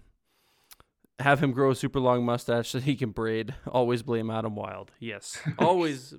have 1.18 1.42
him 1.42 1.52
grow 1.52 1.70
a 1.70 1.74
super 1.74 2.00
long 2.00 2.24
mustache 2.24 2.68
so 2.68 2.78
he 2.78 2.94
can 2.94 3.10
braid. 3.10 3.54
Always 3.66 4.02
blame 4.02 4.30
Adam 4.30 4.54
Wild. 4.54 4.92
Yes, 4.98 5.38
always. 5.58 6.14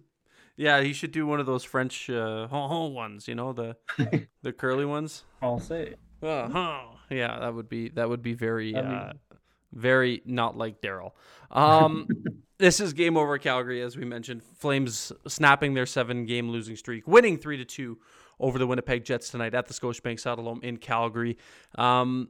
yeah, 0.55 0.81
he 0.81 0.93
should 0.93 1.11
do 1.11 1.25
one 1.25 1.39
of 1.39 1.45
those 1.45 1.63
French 1.63 2.09
uh, 2.09 2.47
ones. 2.51 3.27
You 3.27 3.35
know 3.35 3.53
the 3.53 3.77
the 4.41 4.51
curly 4.51 4.85
ones. 4.85 5.23
I'll 5.41 5.59
say. 5.59 5.95
Uh-huh. 6.21 6.79
Yeah, 7.11 7.39
that 7.39 7.53
would 7.53 7.69
be 7.69 7.89
that 7.89 8.09
would 8.09 8.23
be 8.23 8.33
very 8.33 8.75
uh, 8.75 9.13
very 9.73 10.21
not 10.25 10.57
like 10.57 10.81
Daryl. 10.81 11.11
Um, 11.51 12.07
this 12.57 12.79
is 12.79 12.93
game 12.93 13.17
over 13.17 13.37
Calgary, 13.37 13.81
as 13.81 13.97
we 13.97 14.05
mentioned. 14.05 14.43
Flames 14.57 15.11
snapping 15.27 15.73
their 15.73 15.85
seven 15.85 16.25
game 16.25 16.49
losing 16.49 16.75
streak, 16.75 17.07
winning 17.07 17.37
three 17.37 17.57
to 17.57 17.65
two 17.65 17.97
over 18.39 18.59
the 18.59 18.67
Winnipeg 18.67 19.03
Jets 19.03 19.29
tonight 19.29 19.53
at 19.53 19.67
the 19.67 19.73
Scotiabank 19.73 20.21
Saddledome 20.21 20.63
in 20.63 20.77
Calgary. 20.77 21.37
Um, 21.75 22.29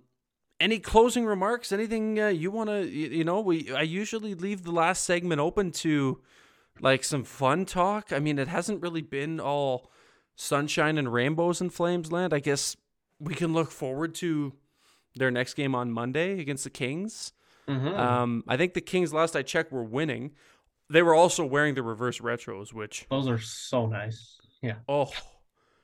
any 0.59 0.79
closing 0.79 1.25
remarks? 1.25 1.71
Anything 1.71 2.19
uh, 2.19 2.27
you 2.27 2.49
want 2.51 2.69
to? 2.69 2.87
You, 2.87 3.09
you, 3.09 3.23
know, 3.23 3.41
we 3.41 3.71
I 3.71 3.81
usually 3.81 4.33
leave 4.33 4.63
the 4.63 4.71
last 4.71 5.03
segment 5.03 5.39
open 5.39 5.71
to 5.71 6.21
like 6.81 7.03
some 7.03 7.23
fun 7.23 7.65
talk. 7.65 8.11
I 8.11 8.19
mean, 8.19 8.39
it 8.39 8.47
hasn't 8.47 8.81
really 8.81 9.01
been 9.01 9.39
all 9.39 9.89
sunshine 10.35 10.97
and 10.97 11.11
rainbows 11.11 11.61
in 11.61 11.69
flames 11.69 12.11
land. 12.11 12.33
I 12.33 12.39
guess 12.39 12.75
we 13.19 13.33
can 13.33 13.53
look 13.53 13.71
forward 13.71 14.15
to 14.15 14.53
their 15.15 15.31
next 15.31 15.53
game 15.55 15.75
on 15.75 15.91
Monday 15.91 16.39
against 16.39 16.63
the 16.63 16.69
Kings. 16.69 17.33
Mm-hmm. 17.67 17.87
Um, 17.87 18.43
I 18.47 18.57
think 18.57 18.73
the 18.73 18.81
Kings, 18.81 19.13
last 19.13 19.35
I 19.35 19.41
checked, 19.41 19.71
were 19.71 19.83
winning. 19.83 20.31
They 20.89 21.01
were 21.01 21.15
also 21.15 21.45
wearing 21.45 21.75
the 21.75 21.83
reverse 21.83 22.19
retros, 22.19 22.73
which 22.73 23.05
those 23.09 23.27
are 23.27 23.39
so 23.39 23.87
nice. 23.87 24.37
Yeah. 24.61 24.75
Oh, 24.87 25.11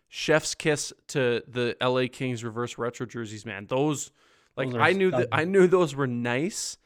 chef's 0.08 0.56
kiss 0.56 0.94
to 1.08 1.44
the 1.48 1.76
LA 1.82 2.06
Kings 2.12 2.44
reverse 2.44 2.78
retro 2.78 3.06
jerseys, 3.06 3.46
man. 3.46 3.66
Those 3.68 4.12
like 4.56 4.72
those 4.72 4.80
I 4.80 4.94
knew 4.94 5.12
that 5.12 5.28
I 5.32 5.44
knew 5.44 5.68
those 5.68 5.96
were 5.96 6.08
nice, 6.08 6.78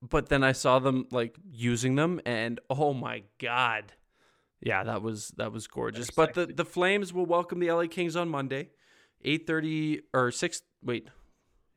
but 0.00 0.28
then 0.28 0.42
I 0.42 0.52
saw 0.52 0.78
them 0.78 1.06
like 1.10 1.36
using 1.50 1.94
them 1.94 2.20
and 2.26 2.58
oh 2.68 2.94
my 2.94 3.22
god. 3.38 3.92
Yeah, 4.60 4.84
that 4.84 5.02
was 5.02 5.28
that 5.36 5.52
was 5.52 5.66
gorgeous. 5.66 6.10
But 6.10 6.34
the 6.34 6.46
the 6.46 6.64
Flames 6.64 7.12
will 7.12 7.26
welcome 7.26 7.60
the 7.60 7.70
LA 7.70 7.86
Kings 7.86 8.16
on 8.16 8.28
Monday. 8.28 8.70
8:30 9.24 10.00
or 10.12 10.30
6 10.30 10.62
wait. 10.82 11.08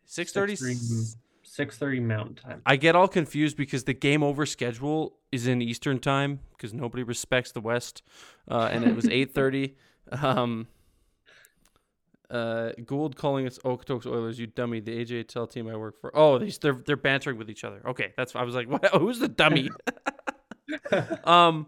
6:30 0.08 1.16
6:30 1.44 2.02
Mountain 2.02 2.36
Time. 2.36 2.62
I 2.66 2.76
get 2.76 2.96
all 2.96 3.08
confused 3.08 3.56
because 3.56 3.86
the 3.86 3.94
game 3.94 4.24
over 4.24 4.46
schedule 4.46 5.18
is 5.32 5.48
in 5.48 5.62
Eastern 5.62 6.00
Time 6.00 6.40
because 6.52 6.74
nobody 6.74 7.04
respects 7.04 7.52
the 7.52 7.62
West, 7.62 8.02
uh, 8.50 8.70
and 8.72 8.84
it 8.84 8.96
was 8.96 9.06
8:30. 9.10 9.76
Um, 10.12 10.68
uh, 12.30 12.72
Gould 12.84 13.16
calling 13.16 13.46
us 13.48 13.60
Okotoks 13.60 14.06
Oilers, 14.06 14.40
you 14.40 14.48
dummy. 14.48 14.80
The 14.80 15.06
AJHL 15.06 15.50
team 15.50 15.68
I 15.68 15.76
work 15.76 16.00
for. 16.00 16.12
Oh, 16.16 16.40
they're 16.40 16.74
they're 16.74 16.98
bantering 16.98 17.38
with 17.38 17.50
each 17.50 17.64
other. 17.64 17.82
Okay, 17.86 18.14
that's. 18.18 18.36
I 18.36 18.44
was 18.44 18.56
like, 18.56 18.68
what? 18.70 18.86
who's 18.96 19.20
the 19.20 19.28
dummy? 19.28 19.70
um, 21.24 21.68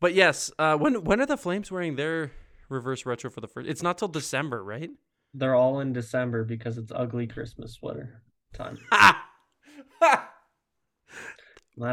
but 0.00 0.14
yes. 0.14 0.50
Uh, 0.58 0.76
when 0.76 1.04
when 1.04 1.20
are 1.20 1.26
the 1.26 1.36
Flames 1.36 1.70
wearing 1.70 1.96
their 1.96 2.30
reverse 2.68 3.04
retro 3.04 3.30
for 3.30 3.40
the 3.40 3.48
first? 3.48 3.68
It's 3.68 3.82
not 3.82 3.98
till 3.98 4.08
December, 4.08 4.62
right? 4.62 4.90
They're 5.34 5.54
all 5.54 5.80
in 5.80 5.92
December 5.92 6.44
because 6.44 6.78
it's 6.78 6.92
ugly 6.94 7.26
Christmas 7.26 7.74
sweater 7.74 8.22
time. 8.52 8.78
that 10.00 10.28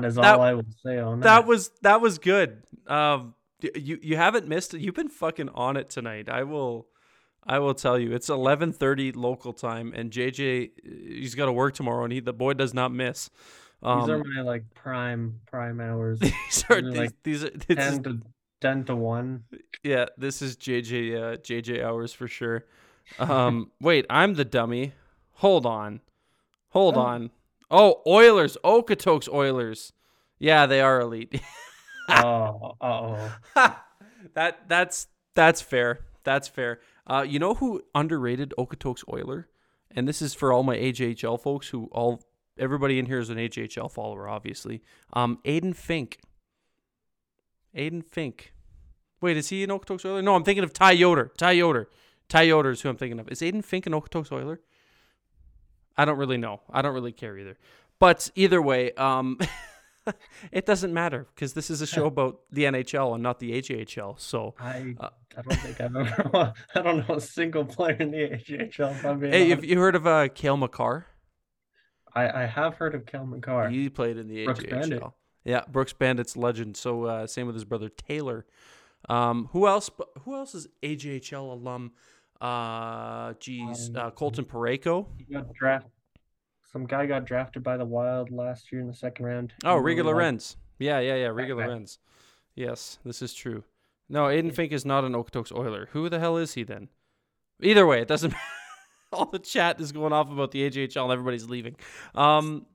is 0.03 0.17
all 0.17 0.23
that, 0.23 0.39
I 0.39 0.53
will 0.53 0.65
say 0.83 0.99
on 0.99 1.19
that. 1.19 1.25
That 1.25 1.47
was 1.47 1.71
that 1.81 2.01
was 2.01 2.17
good. 2.19 2.63
Um, 2.87 3.35
you 3.61 3.99
you 4.01 4.17
haven't 4.17 4.47
missed 4.47 4.73
it. 4.73 4.81
You've 4.81 4.95
been 4.95 5.09
fucking 5.09 5.49
on 5.49 5.77
it 5.77 5.89
tonight. 5.89 6.29
I 6.29 6.43
will. 6.43 6.87
I 7.45 7.59
will 7.59 7.73
tell 7.73 7.97
you, 7.97 8.11
it's 8.11 8.29
11:30 8.29 9.15
local 9.15 9.53
time, 9.53 9.93
and 9.95 10.11
JJ 10.11 10.71
he's 10.83 11.35
got 11.35 11.45
to 11.45 11.53
work 11.53 11.73
tomorrow, 11.73 12.03
and 12.03 12.13
he 12.13 12.19
the 12.19 12.33
boy 12.33 12.53
does 12.53 12.73
not 12.73 12.91
miss. 12.91 13.29
Um, 13.81 14.01
these 14.01 14.09
are 14.09 14.23
my 14.23 14.41
like 14.41 14.73
prime 14.73 15.39
prime 15.47 15.79
hours. 15.79 16.19
these 16.19 16.65
are 16.69 16.81
these, 16.81 16.97
like 16.97 17.11
these 17.23 17.43
are 17.45 17.49
ten 17.49 17.93
is, 17.93 17.99
to 17.99 18.19
ten 18.59 18.83
to 18.85 18.95
one. 18.95 19.45
Yeah, 19.83 20.05
this 20.17 20.41
is 20.41 20.57
JJ 20.57 21.15
uh, 21.15 21.37
JJ 21.37 21.83
hours 21.83 22.11
for 22.11 22.27
sure. 22.27 22.65
Um, 23.17 23.71
wait, 23.81 24.05
I'm 24.09 24.35
the 24.35 24.45
dummy. 24.45 24.93
Hold 25.35 25.65
on, 25.65 26.01
hold 26.69 26.97
oh. 26.97 27.01
on. 27.01 27.31
Oh, 27.71 28.01
Oilers, 28.07 28.57
Okotoks 28.63 29.31
Oilers. 29.31 29.93
Yeah, 30.39 30.65
they 30.65 30.81
are 30.81 31.01
elite. 31.01 31.41
oh, 32.09 32.75
oh. 32.81 33.35
that 34.33 34.67
that's 34.67 35.07
that's 35.35 35.61
fair. 35.61 35.99
That's 36.23 36.47
fair. 36.47 36.79
Uh, 37.05 37.25
you 37.27 37.39
know 37.39 37.55
who 37.55 37.81
underrated 37.95 38.53
Okotoks 38.57 39.03
Oiler? 39.11 39.47
And 39.91 40.07
this 40.07 40.21
is 40.21 40.33
for 40.33 40.53
all 40.53 40.63
my 40.63 40.77
AJHL 40.77 41.39
folks 41.39 41.69
who 41.69 41.89
all 41.91 42.21
everybody 42.57 42.99
in 42.99 43.05
here 43.05 43.19
is 43.19 43.29
an 43.29 43.37
AJHL 43.37 43.91
follower, 43.91 44.27
obviously. 44.27 44.81
Um, 45.13 45.39
Aiden 45.45 45.75
Fink. 45.75 46.19
Aiden 47.75 48.05
Fink. 48.05 48.53
Wait, 49.21 49.37
is 49.37 49.49
he 49.49 49.63
an 49.63 49.69
Okotoks 49.69 50.05
Oiler? 50.05 50.21
No, 50.21 50.35
I'm 50.35 50.43
thinking 50.43 50.63
of 50.63 50.73
Ty 50.73 50.91
Yoder. 50.91 51.31
Ty 51.37 51.51
Yoder. 51.51 51.89
Ty 52.29 52.43
Yoder 52.43 52.71
is 52.71 52.81
who 52.81 52.89
I'm 52.89 52.97
thinking 52.97 53.19
of. 53.19 53.27
Is 53.29 53.41
Aiden 53.41 53.63
Fink 53.63 53.87
an 53.87 53.93
Okotoks 53.93 54.31
Oiler? 54.31 54.61
I 55.97 56.05
don't 56.05 56.17
really 56.17 56.37
know. 56.37 56.61
I 56.71 56.81
don't 56.81 56.93
really 56.93 57.11
care 57.11 57.37
either. 57.37 57.57
But 57.99 58.31
either 58.35 58.61
way, 58.61 58.93
um, 58.93 59.37
it 60.51 60.65
doesn't 60.65 60.93
matter 60.93 61.27
because 61.35 61.53
this 61.53 61.69
is 61.69 61.81
a 61.81 61.87
show 61.87 62.05
about 62.13 62.39
the 62.51 62.63
NHL 62.63 63.13
and 63.15 63.23
not 63.23 63.39
the 63.39 63.51
AJHL. 63.51 64.19
So 64.19 64.55
I 64.59 64.95
uh, 64.99 65.09
I 65.37 65.41
don't 65.41 65.59
think 65.59 65.81
I've 65.81 65.95
ever 65.95 66.53
I 66.75 66.81
don't 66.81 67.07
know 67.07 67.15
a 67.15 67.21
single 67.21 67.65
player 67.65 67.97
in 67.99 68.11
the 68.11 68.17
AJHL. 68.19 69.29
Hey, 69.29 69.49
have 69.49 69.65
you 69.65 69.77
heard 69.79 69.95
of 69.95 70.07
uh, 70.07 70.29
Cale 70.29 70.55
Makar? 70.55 71.07
I 72.13 72.43
I 72.43 72.45
have 72.45 72.75
heard 72.75 72.95
of 72.95 73.05
Cale 73.05 73.25
Makar. 73.25 73.69
He 73.69 73.89
played 73.89 74.17
in 74.17 74.27
the 74.27 74.45
Brooks 74.45 74.61
AJHL. 74.61 74.69
Bandit. 74.69 75.03
Yeah, 75.43 75.61
Brooks 75.67 75.93
Bandits 75.93 76.37
legend. 76.37 76.77
So 76.77 77.05
uh, 77.05 77.27
same 77.27 77.47
with 77.47 77.55
his 77.55 77.65
brother 77.65 77.89
Taylor. 77.89 78.45
Um, 79.07 79.49
who 79.51 79.67
else? 79.67 79.89
Who 80.21 80.35
else 80.35 80.53
is 80.55 80.67
AJHL 80.83 81.51
alum? 81.51 81.91
Uh, 82.41 83.33
geez, 83.39 83.89
um, 83.89 83.95
uh, 83.97 84.11
Colton 84.11 84.45
Parayko. 84.45 85.07
He 85.17 85.33
got 85.33 85.53
drafted 85.53 85.91
some 86.71 86.85
guy 86.85 87.05
got 87.07 87.25
drafted 87.25 87.63
by 87.63 87.77
the 87.77 87.85
Wild 87.85 88.31
last 88.31 88.71
year 88.71 88.81
in 88.81 88.87
the 88.87 88.93
second 88.93 89.25
round. 89.25 89.53
Oh, 89.65 89.75
Rieger 89.75 90.03
Lorenz. 90.03 90.55
Yeah, 90.77 90.99
yeah, 90.99 91.15
yeah, 91.15 91.27
Rieger 91.27 91.55
Lorenz. 91.55 91.97
Yes, 92.55 92.99
this 93.03 93.21
is 93.21 93.33
true. 93.33 93.63
No, 94.07 94.25
Aiden 94.25 94.53
Fink 94.53 94.71
is 94.71 94.85
not 94.85 95.03
an 95.03 95.13
Okotoks 95.13 95.51
Oiler. 95.51 95.89
Who 95.91 96.09
the 96.09 96.19
hell 96.19 96.37
is 96.37 96.53
he 96.53 96.63
then? 96.63 96.89
Either 97.61 97.85
way, 97.87 98.01
it 98.01 98.07
doesn't. 98.07 98.33
All 99.13 99.25
the 99.25 99.39
chat 99.39 99.81
is 99.81 99.91
going 99.91 100.13
off 100.13 100.31
about 100.31 100.51
the 100.51 100.69
AJHL 100.69 101.03
and 101.03 101.11
everybody's 101.11 101.49
leaving. 101.49 101.75
Um, 102.13 102.67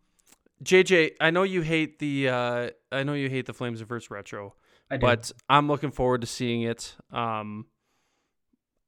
JJ, 0.65 1.13
I 1.21 1.31
know 1.31 1.45
you 1.45 1.61
hate 1.61 2.01
the 2.01 2.29
uh, 2.29 2.71
I 2.91 3.05
know 3.05 3.15
you 3.15 3.29
hate 3.29 3.47
the 3.47 3.53
Flames 3.53 3.81
Reverse 3.81 4.11
Retro, 4.11 4.55
but 5.01 5.31
I'm 5.49 5.69
looking 5.69 5.93
forward 5.93 6.23
to 6.23 6.27
seeing 6.27 6.63
it. 6.63 6.97
Um, 7.13 7.67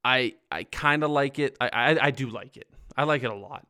I 0.07 0.35
I 0.53 0.63
kind 0.63 1.03
of 1.03 1.11
like 1.11 1.39
it. 1.39 1.57
I, 1.61 1.69
I 1.73 2.07
I 2.07 2.11
do 2.13 2.31
like 2.31 2.57
it. 2.57 2.69
I 2.97 3.05
like 3.05 3.25
it 3.25 3.31
a 3.31 3.35
lot. 3.35 3.67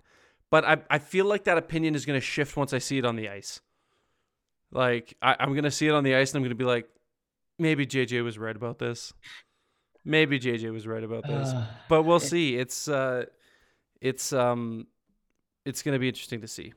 But 0.51 0.64
I, 0.64 0.77
I 0.88 0.99
feel 0.99 1.25
like 1.25 1.44
that 1.44 1.59
opinion 1.59 1.94
is 1.94 2.07
going 2.07 2.18
to 2.18 2.25
shift 2.25 2.57
once 2.57 2.72
I 2.72 2.79
see 2.79 2.99
it 2.99 3.05
on 3.05 3.16
the 3.16 3.29
ice. 3.29 3.61
Like, 4.70 5.16
I, 5.20 5.37
I'm 5.40 5.53
going 5.53 5.64
to 5.64 5.70
see 5.70 5.88
it 5.88 5.92
on 5.92 6.05
the 6.05 6.14
ice 6.14 6.31
and 6.31 6.37
I'm 6.37 6.42
going 6.42 6.51
to 6.51 6.55
be 6.55 6.64
like, 6.64 6.88
maybe 7.59 7.85
JJ 7.85 8.22
was 8.22 8.38
right 8.38 8.55
about 8.55 8.79
this. 8.79 9.12
Maybe 10.05 10.38
JJ 10.38 10.72
was 10.72 10.87
right 10.87 11.03
about 11.03 11.27
this. 11.27 11.49
Uh, 11.49 11.66
but 11.88 12.05
we'll 12.05 12.20
see. 12.20 12.57
It's, 12.57 12.87
uh, 12.87 13.25
it's, 14.01 14.33
um, 14.33 14.87
it's 15.64 15.83
going 15.83 15.94
to 15.94 15.99
be 15.99 16.09
interesting 16.09 16.42
to 16.42 16.49
see. 16.49 16.72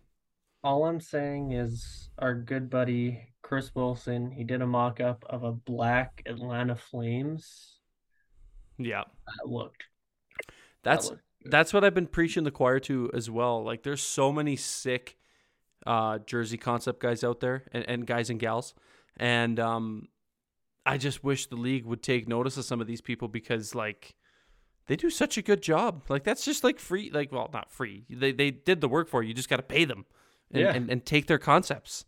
All 0.63 0.86
I'm 0.86 1.00
saying 1.00 1.52
is 1.52 2.10
our 2.17 2.34
good 2.34 2.69
buddy 2.72 3.22
Chris 3.43 3.74
Wilson, 3.76 4.32
he 4.32 4.43
did 4.43 4.62
a 4.62 4.67
mock 4.67 5.00
up 5.00 5.24
of 5.30 5.43
a 5.43 5.52
black 5.52 6.24
Atlanta 6.26 6.76
Flames. 6.76 7.79
Yeah. 8.80 9.04
That 9.28 9.50
looked. 9.50 9.84
That's 10.84 11.08
that 11.08 11.12
looked 11.12 11.24
that's 11.46 11.74
what 11.74 11.84
I've 11.84 11.94
been 11.94 12.08
preaching 12.08 12.44
the 12.44 12.52
choir 12.52 12.80
to 12.82 13.10
as 13.13 13.30
well. 13.30 13.63
Like 13.63 13.84
there's 13.84 14.02
so 14.02 14.32
many 14.32 14.56
sick 14.56 15.18
uh, 15.88 16.20
jersey 16.20 16.58
concept 16.58 17.00
guys 17.00 17.24
out 17.24 17.39
there 17.39 17.63
and, 17.72 17.86
and 17.88 18.08
guys 18.08 18.30
and 18.30 18.39
gals. 18.39 18.74
And 19.18 19.60
um, 19.60 20.08
I 20.86 20.98
just 20.98 21.24
wish 21.24 21.48
the 21.48 21.56
league 21.56 21.86
would 21.86 22.04
take 22.04 22.28
notice 22.28 22.58
of 22.58 22.65
some 22.65 22.82
of 22.82 22.88
these 22.88 23.02
people 23.02 23.28
because 23.28 23.74
like 23.74 24.15
they 24.88 24.96
do 24.96 25.10
such 25.10 25.38
a 25.38 25.42
good 25.42 25.62
job. 25.62 26.04
Like 26.10 26.24
that's 26.24 26.44
just 26.44 26.63
like 26.63 26.80
free 26.80 27.10
like 27.13 27.32
well 27.32 27.50
not 27.54 27.72
free. 27.72 28.06
They 28.10 28.32
they 28.32 28.52
did 28.52 28.82
the 28.82 28.89
work 28.89 29.08
for 29.08 29.22
you. 29.22 29.30
You 29.30 29.34
just 29.34 29.50
gotta 29.50 29.63
pay 29.63 29.86
them 29.86 30.06
and, 30.52 30.62
yeah. 30.62 30.74
and, 30.74 30.89
and 30.89 31.06
take 31.06 31.28
their 31.28 31.39
concepts. 31.39 32.06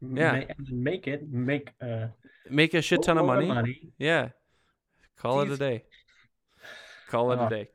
Yeah. 0.00 0.44
Make 0.70 1.06
it 1.06 1.30
make 1.30 1.70
uh 1.80 2.08
make 2.50 2.74
a 2.74 2.82
shit 2.82 3.02
ton 3.02 3.18
of 3.18 3.26
money. 3.26 3.46
money. 3.46 3.92
Yeah. 3.98 4.30
Call 5.18 5.38
Jeez. 5.38 5.46
it 5.46 5.52
a 5.52 5.56
day. 5.56 5.84
Call 7.08 7.32
it 7.32 7.38
uh, 7.38 7.46
a 7.46 7.50
day. 7.50 7.68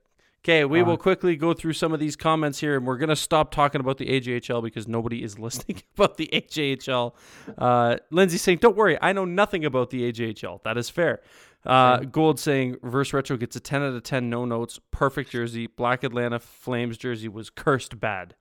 Okay, 0.43 0.65
we 0.65 0.81
uh, 0.81 0.85
will 0.85 0.97
quickly 0.97 1.35
go 1.35 1.53
through 1.53 1.73
some 1.73 1.93
of 1.93 1.99
these 1.99 2.15
comments 2.15 2.59
here, 2.59 2.75
and 2.75 2.85
we're 2.85 2.97
going 2.97 3.09
to 3.09 3.15
stop 3.15 3.51
talking 3.51 3.79
about 3.79 3.99
the 3.99 4.07
AJHL 4.07 4.63
because 4.63 4.87
nobody 4.87 5.23
is 5.23 5.37
listening 5.39 5.83
about 5.95 6.17
the 6.17 6.29
AJHL. 6.33 7.13
Uh, 7.57 7.97
Lindsay 8.09 8.37
saying, 8.37 8.57
Don't 8.57 8.75
worry, 8.75 8.97
I 9.01 9.13
know 9.13 9.25
nothing 9.25 9.65
about 9.65 9.91
the 9.91 10.11
AJHL. 10.11 10.63
That 10.63 10.77
is 10.77 10.89
fair. 10.89 11.21
Uh, 11.63 11.97
Gold 11.97 12.39
saying, 12.39 12.77
Reverse 12.81 13.13
Retro 13.13 13.37
gets 13.37 13.55
a 13.55 13.59
10 13.59 13.83
out 13.83 13.93
of 13.93 14.01
10 14.01 14.31
no 14.31 14.45
notes. 14.45 14.79
Perfect 14.89 15.29
jersey. 15.29 15.67
Black 15.67 16.03
Atlanta 16.03 16.39
Flames 16.39 16.97
jersey 16.97 17.27
was 17.27 17.51
cursed 17.51 17.99
bad. 17.99 18.33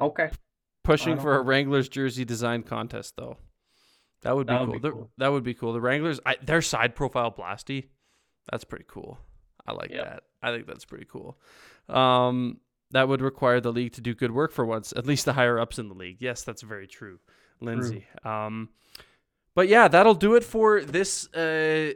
Okay. 0.00 0.30
Pushing 0.82 1.18
for 1.18 1.34
know. 1.34 1.40
a 1.40 1.42
Wranglers 1.42 1.90
jersey 1.90 2.24
design 2.24 2.62
contest, 2.62 3.14
though. 3.16 3.36
That 4.22 4.34
would 4.34 4.46
be, 4.46 4.54
that 4.54 4.64
cool. 4.64 4.72
Be 4.72 4.80
cool. 4.80 5.10
That 5.18 5.28
would 5.28 5.44
be 5.44 5.52
cool. 5.52 5.72
The 5.74 5.80
Wranglers, 5.80 6.20
I, 6.24 6.36
their 6.42 6.62
side 6.62 6.94
profile 6.94 7.30
blasty, 7.30 7.88
that's 8.50 8.64
pretty 8.64 8.84
cool. 8.88 9.18
I 9.66 9.72
like 9.72 9.90
yep. 9.90 10.04
that. 10.04 10.22
I 10.42 10.52
think 10.52 10.66
that's 10.66 10.84
pretty 10.84 11.06
cool. 11.06 11.38
Um, 11.88 12.58
that 12.90 13.08
would 13.08 13.22
require 13.22 13.60
the 13.60 13.72
league 13.72 13.92
to 13.94 14.00
do 14.00 14.14
good 14.14 14.32
work 14.32 14.52
for 14.52 14.64
once, 14.66 14.92
at 14.96 15.06
least 15.06 15.24
the 15.24 15.32
higher 15.32 15.58
ups 15.58 15.78
in 15.78 15.88
the 15.88 15.94
league. 15.94 16.18
Yes, 16.20 16.42
that's 16.42 16.62
very 16.62 16.86
true, 16.86 17.18
Lindsay. 17.60 18.06
True. 18.22 18.30
Um, 18.30 18.68
but 19.54 19.68
yeah, 19.68 19.88
that'll 19.88 20.14
do 20.14 20.34
it 20.34 20.44
for 20.44 20.82
this 20.82 21.32
uh, 21.34 21.92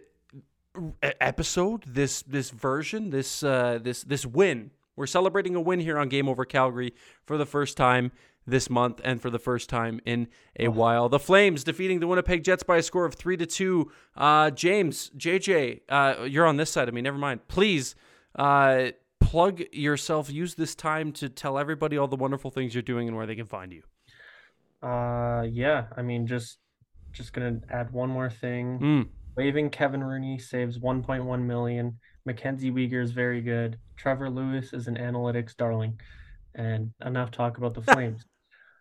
episode, 1.02 1.84
this 1.86 2.22
this 2.22 2.50
version, 2.50 3.10
this 3.10 3.42
uh, 3.42 3.78
this 3.82 4.02
this 4.02 4.24
win. 4.24 4.70
We're 4.94 5.06
celebrating 5.06 5.54
a 5.54 5.60
win 5.60 5.80
here 5.80 5.98
on 5.98 6.08
Game 6.08 6.28
Over 6.28 6.44
Calgary 6.44 6.94
for 7.26 7.36
the 7.36 7.46
first 7.46 7.76
time 7.76 8.12
this 8.46 8.70
month 8.70 9.00
and 9.04 9.20
for 9.20 9.30
the 9.30 9.38
first 9.38 9.68
time 9.68 10.00
in 10.04 10.28
a 10.58 10.68
oh. 10.68 10.70
while. 10.70 11.08
The 11.08 11.18
Flames 11.18 11.64
defeating 11.64 12.00
the 12.00 12.06
Winnipeg 12.06 12.44
Jets 12.44 12.62
by 12.62 12.78
a 12.78 12.82
score 12.82 13.04
of 13.04 13.14
three 13.14 13.36
to 13.36 13.46
two. 13.46 13.90
Uh, 14.16 14.50
James, 14.50 15.10
JJ, 15.16 15.80
uh, 15.88 16.24
you're 16.24 16.46
on 16.46 16.56
this 16.56 16.70
side 16.70 16.88
of 16.88 16.94
me. 16.94 17.02
Never 17.02 17.18
mind. 17.18 17.48
Please 17.48 17.94
uh, 18.36 18.88
plug 19.20 19.62
yourself. 19.72 20.30
Use 20.30 20.54
this 20.54 20.74
time 20.74 21.12
to 21.12 21.28
tell 21.28 21.58
everybody 21.58 21.98
all 21.98 22.08
the 22.08 22.16
wonderful 22.16 22.50
things 22.50 22.74
you're 22.74 22.82
doing 22.82 23.08
and 23.08 23.16
where 23.16 23.26
they 23.26 23.36
can 23.36 23.46
find 23.46 23.72
you. 23.72 23.82
Uh, 24.86 25.42
yeah. 25.42 25.86
I 25.96 26.02
mean, 26.02 26.26
just 26.26 26.58
just 27.12 27.32
gonna 27.32 27.60
add 27.70 27.92
one 27.92 28.10
more 28.10 28.30
thing. 28.30 28.78
Mm. 28.78 29.08
Waving 29.36 29.70
Kevin 29.70 30.04
Rooney 30.04 30.38
saves 30.38 30.78
1.1 30.78 31.42
million. 31.42 31.98
Mackenzie 32.24 32.70
Weegar 32.70 33.02
is 33.02 33.12
very 33.12 33.40
good. 33.40 33.78
Trevor 33.96 34.30
Lewis 34.30 34.72
is 34.72 34.86
an 34.86 34.96
analytics 34.96 35.56
darling. 35.56 35.98
And 36.54 36.90
enough 37.04 37.30
talk 37.30 37.58
about 37.58 37.74
the 37.74 37.82
Flames. 37.92 38.24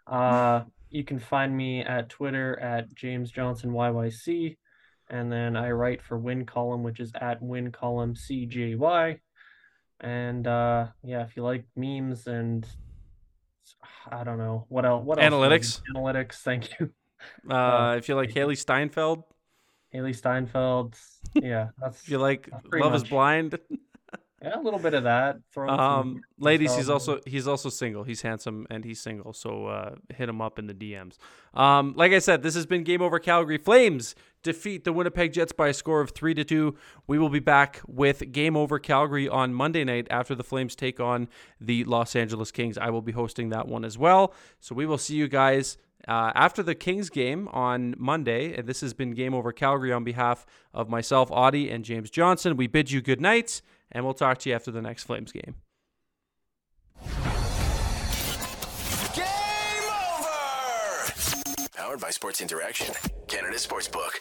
Uh, 0.08 0.64
you 0.90 1.04
can 1.04 1.20
find 1.20 1.56
me 1.56 1.82
at 1.82 2.10
Twitter 2.10 2.60
at 2.60 2.94
James 2.94 3.32
Johnson 3.32 3.72
YYC, 3.72 4.58
and 5.10 5.32
then 5.32 5.56
I 5.56 5.72
write 5.72 6.02
for 6.02 6.18
Win 6.18 6.46
Column, 6.46 6.84
which 6.84 7.00
is 7.00 7.12
at 7.20 7.42
Win 7.42 7.72
Column 7.72 8.16
CJY. 8.16 9.20
And 10.00 10.48
uh, 10.48 10.88
yeah, 11.04 11.24
if 11.24 11.36
you 11.36 11.44
like 11.44 11.66
memes 11.76 12.28
and 12.28 12.68
I 14.12 14.24
don't 14.24 14.38
know 14.38 14.66
what 14.70 14.86
else. 14.86 15.06
What 15.06 15.20
analytics? 15.20 15.80
Else 15.80 15.82
analytics. 15.96 16.36
Thank 16.36 16.80
you. 16.80 16.92
Uh, 17.50 17.54
uh, 17.54 17.96
if 17.98 18.08
you 18.08 18.14
like 18.14 18.30
Hailee 18.30 18.58
Steinfeld. 18.58 19.24
Hailee 19.92 20.14
Steinfeld. 20.14 20.96
Yeah, 21.34 21.70
that's. 21.80 22.02
if 22.04 22.10
you 22.10 22.20
like 22.20 22.50
Love 22.72 22.92
much. 22.92 23.04
Is 23.04 23.10
Blind. 23.10 23.58
Yeah, 24.46 24.60
a 24.60 24.62
little 24.62 24.80
bit 24.80 24.94
of 24.94 25.06
that. 25.06 25.38
Um, 25.58 26.22
ladies, 26.38 26.76
he's 26.76 26.88
also 26.88 27.20
he's 27.26 27.48
also 27.48 27.70
single. 27.70 28.04
He's 28.04 28.22
handsome 28.22 28.68
and 28.70 28.86
he's 28.86 29.02
single. 29.02 29.34
So 29.34 29.66
uh, 29.66 29.96
hit 30.14 30.30
him 30.30 30.40
up 30.40 30.60
in 30.60 30.68
the 30.68 30.74
DMs. 30.74 31.18
Um, 31.56 31.96
like 31.98 32.12
I 32.12 32.20
said, 32.20 32.44
this 32.44 32.54
has 32.54 32.68
been 32.68 32.84
Game 32.84 33.02
Over 33.02 33.18
Calgary. 33.18 33.58
Flames 33.58 34.14
defeat 34.44 34.84
the 34.84 34.94
Winnipeg 34.94 35.34
Jets 35.34 35.52
by 35.52 35.70
a 35.70 35.74
score 35.74 36.00
of 36.00 36.12
three 36.12 36.36
to 36.36 36.44
two. 36.44 36.76
We 37.08 37.18
will 37.18 37.30
be 37.30 37.40
back 37.40 37.82
with 37.88 38.32
Game 38.32 38.56
Over 38.56 38.78
Calgary 38.78 39.28
on 39.28 39.52
Monday 39.52 39.84
night 39.84 40.06
after 40.12 40.36
the 40.36 40.44
Flames 40.44 40.76
take 40.76 41.00
on 41.00 41.28
the 41.60 41.84
Los 41.86 42.16
Angeles 42.16 42.52
Kings. 42.52 42.78
I 42.78 42.92
will 42.92 43.02
be 43.02 43.14
hosting 43.14 43.50
that 43.50 43.68
one 43.68 43.84
as 43.84 43.98
well. 43.98 44.32
So 44.60 44.76
we 44.76 44.86
will 44.86 45.00
see 45.00 45.16
you 45.16 45.28
guys. 45.28 45.78
Uh, 46.08 46.32
after 46.36 46.62
the 46.62 46.76
Kings 46.76 47.10
game 47.10 47.48
on 47.48 47.96
Monday, 47.98 48.56
and 48.56 48.68
this 48.68 48.82
has 48.82 48.94
been 48.94 49.16
Game 49.16 49.34
Over 49.34 49.52
Calgary 49.52 49.92
on 49.92 50.04
behalf 50.04 50.46
of 50.72 50.88
myself, 50.88 51.32
Auddie, 51.32 51.74
and 51.74 51.84
James 51.84 52.12
Johnson. 52.12 52.58
We 52.58 52.68
bid 52.68 52.92
you 52.92 53.02
good 53.02 53.20
night 53.20 53.64
and 53.92 54.06
we'll 54.06 54.14
talk 54.14 54.40
to 54.40 54.50
you 54.50 54.56
after 54.56 54.72
the 54.72 54.82
next 54.82 55.04
Flames 55.04 55.32
game. 55.32 55.56
Game 59.16 59.26
over! 59.90 61.12
Powered 61.76 62.00
by 62.00 62.10
Sports 62.12 62.42
Interaction, 62.42 62.94
Canada 63.28 63.58
Sportsbook. 63.58 64.20